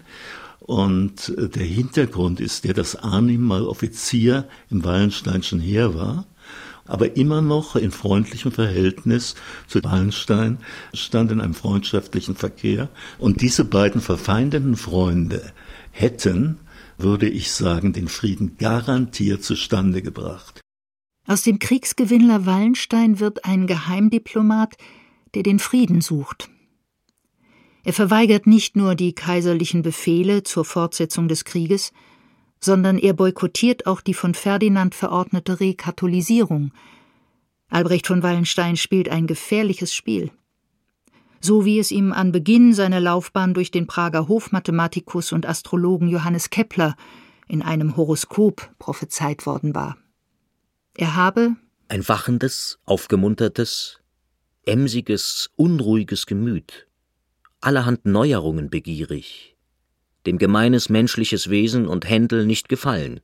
Und 0.60 1.34
der 1.38 1.64
Hintergrund 1.64 2.42
ist 2.42 2.66
der, 2.66 2.74
dass 2.74 2.98
Arnim 2.98 3.42
mal 3.42 3.64
Offizier 3.64 4.50
im 4.70 4.84
Wallensteinschen 4.84 5.62
Heer 5.62 5.96
war 5.96 6.26
aber 6.92 7.16
immer 7.16 7.42
noch 7.42 7.78
in 7.78 7.92
freundlichem 7.92 8.52
Verhältnis 8.52 9.36
zu 9.66 9.82
Wallenstein, 9.82 10.58
stand 10.94 11.32
in 11.32 11.40
einem 11.40 11.54
freundschaftlichen 11.54 12.36
Verkehr. 12.36 12.90
Und 13.18 13.42
diese 13.42 13.64
beiden 13.64 14.02
verfeindeten 14.02 14.76
Freunde 14.76 15.54
hätten, 15.92 16.60
würde 16.98 17.30
ich 17.30 17.50
sagen, 17.52 17.94
den 17.94 18.10
Frieden 18.10 18.58
garantiert 18.58 19.42
zustande 19.42 20.02
gebracht. 20.02 20.60
Aus 21.26 21.44
dem 21.44 21.60
Kriegsgewinnler 21.60 22.46
Wallenstein 22.46 23.22
wird 23.22 23.46
ein 23.46 23.68
Geheimdiplomat, 23.68 24.76
der 25.34 25.44
den 25.44 25.60
Frieden 25.60 26.02
sucht. 26.02 26.50
Er 27.86 27.94
verweigert 27.94 28.48
nicht 28.48 28.76
nur 28.76 28.96
die 28.96 29.14
kaiserlichen 29.14 29.82
Befehle 29.82 30.44
zur 30.44 30.66
Fortsetzung 30.66 31.30
des 31.30 31.46
Krieges, 31.46 31.94
sondern 32.64 32.98
er 32.98 33.14
boykottiert 33.14 33.88
auch 33.88 34.02
die 34.02 34.14
von 34.14 34.34
Ferdinand 34.34 34.96
verordnete 34.96 35.60
Rekatholisierung. 35.60 36.72
Albrecht 37.70 38.08
von 38.08 38.22
Wallenstein 38.24 38.78
spielt 38.78 39.10
ein 39.10 39.28
gefährliches 39.28 39.94
Spiel. 39.94 40.32
So 41.40 41.66
wie 41.66 41.80
es 41.80 41.90
ihm 41.90 42.14
an 42.14 42.32
Beginn 42.32 42.74
seiner 42.74 43.00
Laufbahn 43.00 43.56
durch 43.56 43.72
den 43.72 43.88
Prager 43.88 44.28
Hofmathematikus 44.28 45.32
und 45.32 45.48
Astrologen 45.48 46.08
Johannes 46.08 46.52
Kepler 46.52 46.96
in 47.48 47.64
einem 47.64 47.98
Horoskop 47.98 48.70
prophezeit 48.78 49.48
worden 49.48 49.74
war. 49.74 49.98
Er 50.96 51.16
habe 51.16 51.56
ein 51.88 52.08
wachendes, 52.08 52.80
aufgemuntertes, 52.86 54.00
emsiges, 54.66 55.50
unruhiges 55.56 56.28
Gemüt, 56.28 56.88
allerhand 57.60 58.06
Neuerungen 58.06 58.70
begierig, 58.70 59.58
dem 60.26 60.38
gemeines 60.38 60.90
menschliches 60.90 61.50
Wesen 61.50 61.88
und 61.88 62.10
Händel 62.10 62.46
nicht 62.46 62.70
gefallen, 62.70 63.20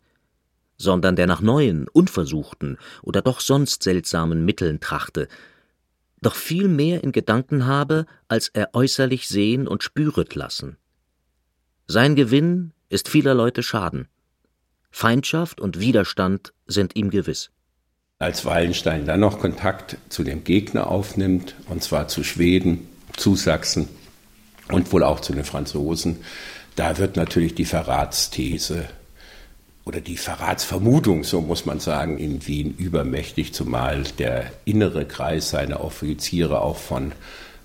sondern 0.78 1.16
der 1.16 1.28
nach 1.28 1.42
neuen, 1.42 1.88
unversuchten 1.88 2.78
oder 3.02 3.22
doch 3.22 3.40
sonst 3.40 3.84
seltsamen 3.84 4.46
Mitteln 4.46 4.80
trachte, 4.80 5.28
doch 6.22 6.36
viel 6.36 6.68
mehr 6.68 7.04
in 7.04 7.12
Gedanken 7.12 7.66
habe, 7.66 8.06
als 8.28 8.50
er 8.50 8.74
äußerlich 8.74 9.28
sehen 9.28 9.68
und 9.68 9.84
spüret 9.84 10.36
lassen. 10.36 10.78
Sein 11.88 12.16
Gewinn 12.16 12.74
ist 12.90 13.08
vieler 13.08 13.34
Leute 13.34 13.64
Schaden. 13.64 14.08
Feindschaft 14.90 15.62
und 15.62 15.80
Widerstand 15.80 16.54
sind 16.66 16.96
ihm 16.96 17.10
gewiss. 17.10 17.52
Als 18.20 18.46
Wallenstein 18.46 19.06
dann 19.06 19.20
noch 19.20 19.40
Kontakt 19.40 19.98
zu 20.10 20.24
dem 20.24 20.44
Gegner 20.44 20.88
aufnimmt, 20.88 21.56
und 21.68 21.84
zwar 21.84 22.08
zu 22.08 22.24
Schweden, 22.24 22.88
zu 23.16 23.36
Sachsen 23.36 23.88
und 24.70 24.92
wohl 24.92 25.04
auch 25.04 25.20
zu 25.20 25.34
den 25.34 25.44
Franzosen, 25.44 26.18
da 26.78 26.98
wird 27.00 27.18
natürlich 27.18 27.56
die 27.56 27.66
Verratsthese 27.66 28.86
oder 29.84 30.00
die 30.00 30.18
Verratsvermutung, 30.18 31.24
so 31.24 31.42
muss 31.42 31.66
man 31.66 31.80
sagen, 31.80 32.18
in 32.20 32.46
Wien 32.46 32.76
übermächtig, 32.78 33.54
zumal 33.54 34.04
der 34.20 34.52
innere 34.64 35.06
Kreis 35.06 35.50
seiner 35.50 35.84
Offiziere 35.84 36.62
auch 36.62 36.78
von 36.78 37.14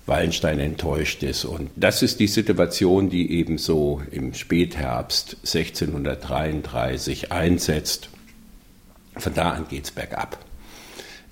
Wallenstein 0.07 0.59
enttäuscht 0.61 1.23
ist. 1.23 1.45
Und 1.45 1.71
das 1.77 2.03
ist 2.03 2.21
die 2.21 2.27
Situation, 2.27 3.11
die 3.11 3.31
eben 3.33 3.59
so 3.59 4.01
im 4.11 4.33
Spätherbst 4.33 5.37
1633 5.45 7.31
einsetzt. 7.31 8.09
Von 9.17 9.35
da 9.35 9.51
an 9.51 9.69
geht 9.69 9.85
es 9.85 9.91
bergab. 9.91 10.39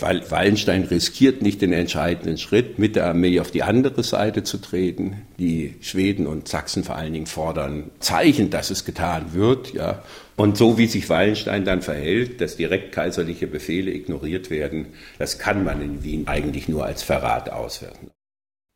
Weil 0.02 0.30
Wallenstein 0.30 0.84
riskiert 0.84 1.42
nicht 1.42 1.62
den 1.62 1.72
entscheidenden 1.72 2.38
Schritt, 2.38 2.78
mit 2.78 2.96
der 2.96 3.06
Armee 3.06 3.40
auf 3.40 3.50
die 3.50 3.62
andere 3.62 4.02
Seite 4.02 4.42
zu 4.42 4.58
treten. 4.58 5.22
Die 5.38 5.74
Schweden 5.80 6.26
und 6.26 6.48
Sachsen 6.48 6.84
vor 6.84 6.96
allen 6.96 7.12
Dingen 7.12 7.26
fordern 7.26 7.90
Zeichen, 8.00 8.50
dass 8.50 8.70
es 8.70 8.84
getan 8.84 9.32
wird, 9.32 9.72
ja. 9.72 10.02
Und 10.36 10.56
so 10.56 10.78
wie 10.78 10.86
sich 10.86 11.08
Wallenstein 11.08 11.64
dann 11.64 11.82
verhält, 11.82 12.40
dass 12.40 12.56
direkt 12.56 12.92
kaiserliche 12.92 13.46
Befehle 13.46 13.92
ignoriert 13.92 14.50
werden, 14.50 14.86
das 15.18 15.38
kann 15.38 15.64
man 15.64 15.82
in 15.82 16.02
Wien 16.02 16.28
eigentlich 16.28 16.68
nur 16.68 16.84
als 16.86 17.02
Verrat 17.02 17.50
auswerten. 17.50 18.10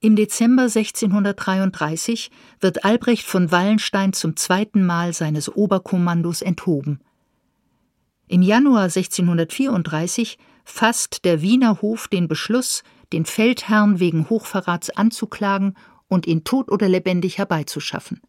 Im 0.01 0.17
Dezember 0.17 0.65
1633 0.65 2.31
wird 2.61 2.85
Albrecht 2.85 3.25
von 3.25 3.51
Wallenstein 3.51 4.13
zum 4.13 4.37
zweiten 4.37 4.85
Mal 4.85 5.15
seines 5.15 5.49
Oberkommandos 5.49 6.43
enthoben. 6.43 7.01
Im 8.29 8.43
Januar 8.43 8.83
1634 8.83 10.39
fasst 10.65 11.25
der 11.25 11.43
Wiener 11.43 11.81
Hof 11.83 12.09
den 12.09 12.29
Beschluss, 12.29 12.83
den 13.13 13.25
Feldherrn 13.25 14.01
wegen 14.01 14.29
Hochverrats 14.29 14.91
anzuklagen 14.91 15.77
und 16.09 16.27
ihn 16.27 16.45
tot 16.45 16.71
oder 16.71 16.89
lebendig 16.89 17.39
herbeizuschaffen. 17.39 18.21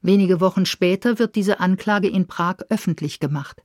Wenige 0.00 0.40
Wochen 0.40 0.66
später 0.66 1.18
wird 1.18 1.34
diese 1.34 1.60
Anklage 1.60 2.08
in 2.08 2.26
Prag 2.26 2.56
öffentlich 2.68 3.20
gemacht. 3.20 3.62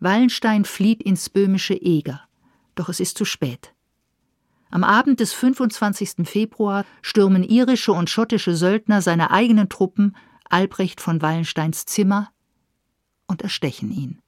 Wallenstein 0.00 0.64
flieht 0.64 1.02
ins 1.02 1.28
böhmische 1.28 1.74
Eger, 1.74 2.22
doch 2.74 2.88
es 2.88 3.00
ist 3.00 3.18
zu 3.18 3.24
spät. 3.24 3.74
Am 4.70 4.84
Abend 4.84 5.20
des 5.20 5.34
25. 5.34 6.26
Februar 6.26 6.86
stürmen 7.02 7.42
irische 7.42 7.92
und 7.92 8.08
schottische 8.08 8.56
Söldner 8.56 9.02
seiner 9.02 9.30
eigenen 9.30 9.68
Truppen 9.68 10.16
Albrecht 10.48 11.00
von 11.00 11.20
Wallensteins 11.20 11.84
Zimmer 11.84 12.30
und 13.26 13.42
erstechen 13.42 13.90
ihn. 13.90 14.21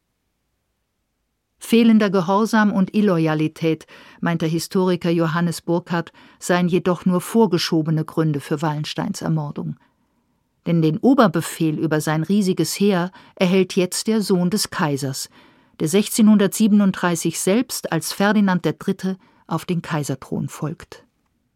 Fehlender 1.59 2.11
Gehorsam 2.11 2.73
und 2.73 2.95
Illoyalität, 2.95 3.87
meint 4.21 4.43
der 4.43 4.49
Historiker 4.49 5.11
Johannes 5.11 5.63
Burkhardt, 5.63 6.13
seien 6.39 6.69
jedoch 6.69 7.07
nur 7.07 7.21
vorgeschobene 7.21 8.05
Gründe 8.05 8.41
für 8.41 8.61
Wallensteins 8.61 9.23
Ermordung. 9.23 9.77
Denn 10.67 10.83
den 10.83 10.99
Oberbefehl 10.99 11.79
über 11.79 12.01
sein 12.01 12.23
riesiges 12.23 12.79
Heer 12.79 13.13
erhält 13.35 13.77
jetzt 13.77 14.07
der 14.07 14.23
Sohn 14.23 14.51
des 14.51 14.71
Kaisers, 14.71 15.29
der 15.81 15.87
1637 15.87 17.39
selbst 17.39 17.93
als 17.93 18.13
Ferdinand 18.13 18.65
III. 18.65 19.17
auf 19.47 19.65
den 19.65 19.83
Kaiserthron 19.83 20.49
folgt. 20.49 21.05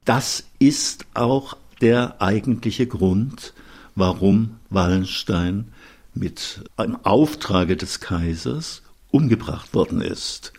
Das 0.05 0.45
ist 0.59 1.07
auch 1.15 1.57
der 1.81 2.21
eigentliche 2.21 2.87
Grund, 2.87 3.55
warum 3.95 4.57
Wallenstein 4.71 5.73
mit 6.15 6.65
einem 6.77 6.97
Auftrage 7.05 7.77
des 7.77 8.01
Kaisers 8.01 8.83
umgebracht 9.11 9.75
worden 9.75 10.01
ist. 10.01 10.53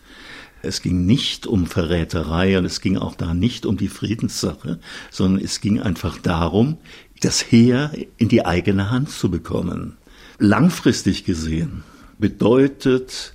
Es 0.62 0.82
ging 0.82 1.06
nicht 1.06 1.46
um 1.46 1.66
Verräterei 1.66 2.58
und 2.58 2.64
es 2.64 2.80
ging 2.80 2.98
auch 2.98 3.14
da 3.14 3.32
nicht 3.32 3.64
um 3.64 3.76
die 3.76 3.88
Friedenssache, 3.88 4.78
sondern 5.10 5.42
es 5.42 5.60
ging 5.60 5.80
einfach 5.80 6.18
darum, 6.18 6.76
das 7.20 7.50
Heer 7.50 7.92
in 8.18 8.28
die 8.28 8.44
eigene 8.44 8.90
Hand 8.90 9.10
zu 9.10 9.30
bekommen. 9.30 9.96
Langfristig 10.38 11.24
gesehen 11.24 11.82
bedeutet 12.18 13.34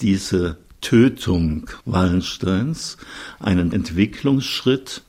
diese 0.00 0.58
Tötung 0.80 1.70
Wallensteins 1.84 2.98
einen 3.40 3.72
Entwicklungsschritt 3.72 5.02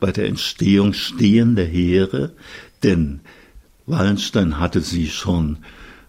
bei 0.00 0.12
der 0.12 0.26
Entstehung 0.26 0.92
stehender 0.92 1.64
Heere, 1.64 2.32
denn 2.82 3.20
Wallenstein 3.86 4.60
hatte 4.60 4.80
sie 4.80 5.08
schon 5.08 5.58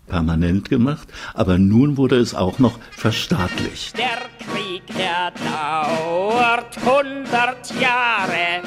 permanent 0.09 0.69
gemacht, 0.69 1.07
aber 1.33 1.57
nun 1.57 1.95
wurde 1.95 2.17
es 2.17 2.35
auch 2.35 2.59
noch 2.59 2.79
verstaatlicht. 2.91 3.97
Der 3.97 4.19
Krieg, 4.45 4.83
der 4.97 5.31
dauert 5.31 6.77
hundert 6.83 7.71
Jahre. 7.79 8.61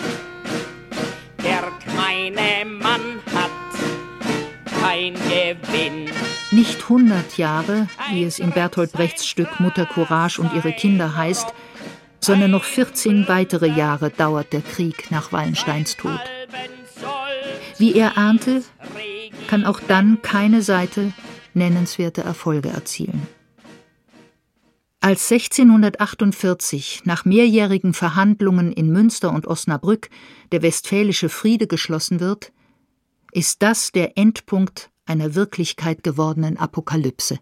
Der 1.44 1.64
gemeine 1.84 2.64
Mann 2.64 3.20
hat 3.34 3.50
kein 4.80 5.14
Gewinn. 5.14 6.10
Nicht 6.50 6.88
hundert 6.88 7.38
Jahre, 7.38 7.88
wie 8.10 8.24
es 8.24 8.38
in 8.38 8.50
Bertolt 8.50 8.92
Brechts 8.92 9.26
Stück 9.26 9.60
Mutter 9.60 9.86
Courage 9.86 10.40
und 10.40 10.52
ihre 10.54 10.72
Kinder 10.72 11.16
heißt, 11.16 11.52
sondern 12.20 12.52
noch 12.52 12.64
14 12.64 13.26
weitere 13.26 13.66
Jahre 13.66 14.10
dauert 14.10 14.52
der 14.52 14.60
Krieg 14.60 15.10
nach 15.10 15.32
Wallensteins 15.32 15.96
Tod. 15.96 16.20
Wie 17.78 17.94
er 17.94 18.16
ahnte, 18.16 18.62
kann 19.48 19.64
auch 19.64 19.80
dann 19.80 20.22
keine 20.22 20.62
Seite 20.62 21.12
nennenswerte 21.54 22.22
Erfolge 22.22 22.68
erzielen. 22.68 23.26
Als 25.00 25.32
1648 25.32 27.02
nach 27.04 27.24
mehrjährigen 27.24 27.92
Verhandlungen 27.92 28.72
in 28.72 28.92
Münster 28.92 29.32
und 29.32 29.48
Osnabrück 29.48 30.08
der 30.52 30.62
Westfälische 30.62 31.28
Friede 31.28 31.66
geschlossen 31.66 32.20
wird, 32.20 32.52
ist 33.32 33.62
das 33.62 33.90
der 33.90 34.16
Endpunkt 34.16 34.90
einer 35.04 35.34
Wirklichkeit 35.34 36.04
gewordenen 36.04 36.56
Apokalypse. 36.56 37.40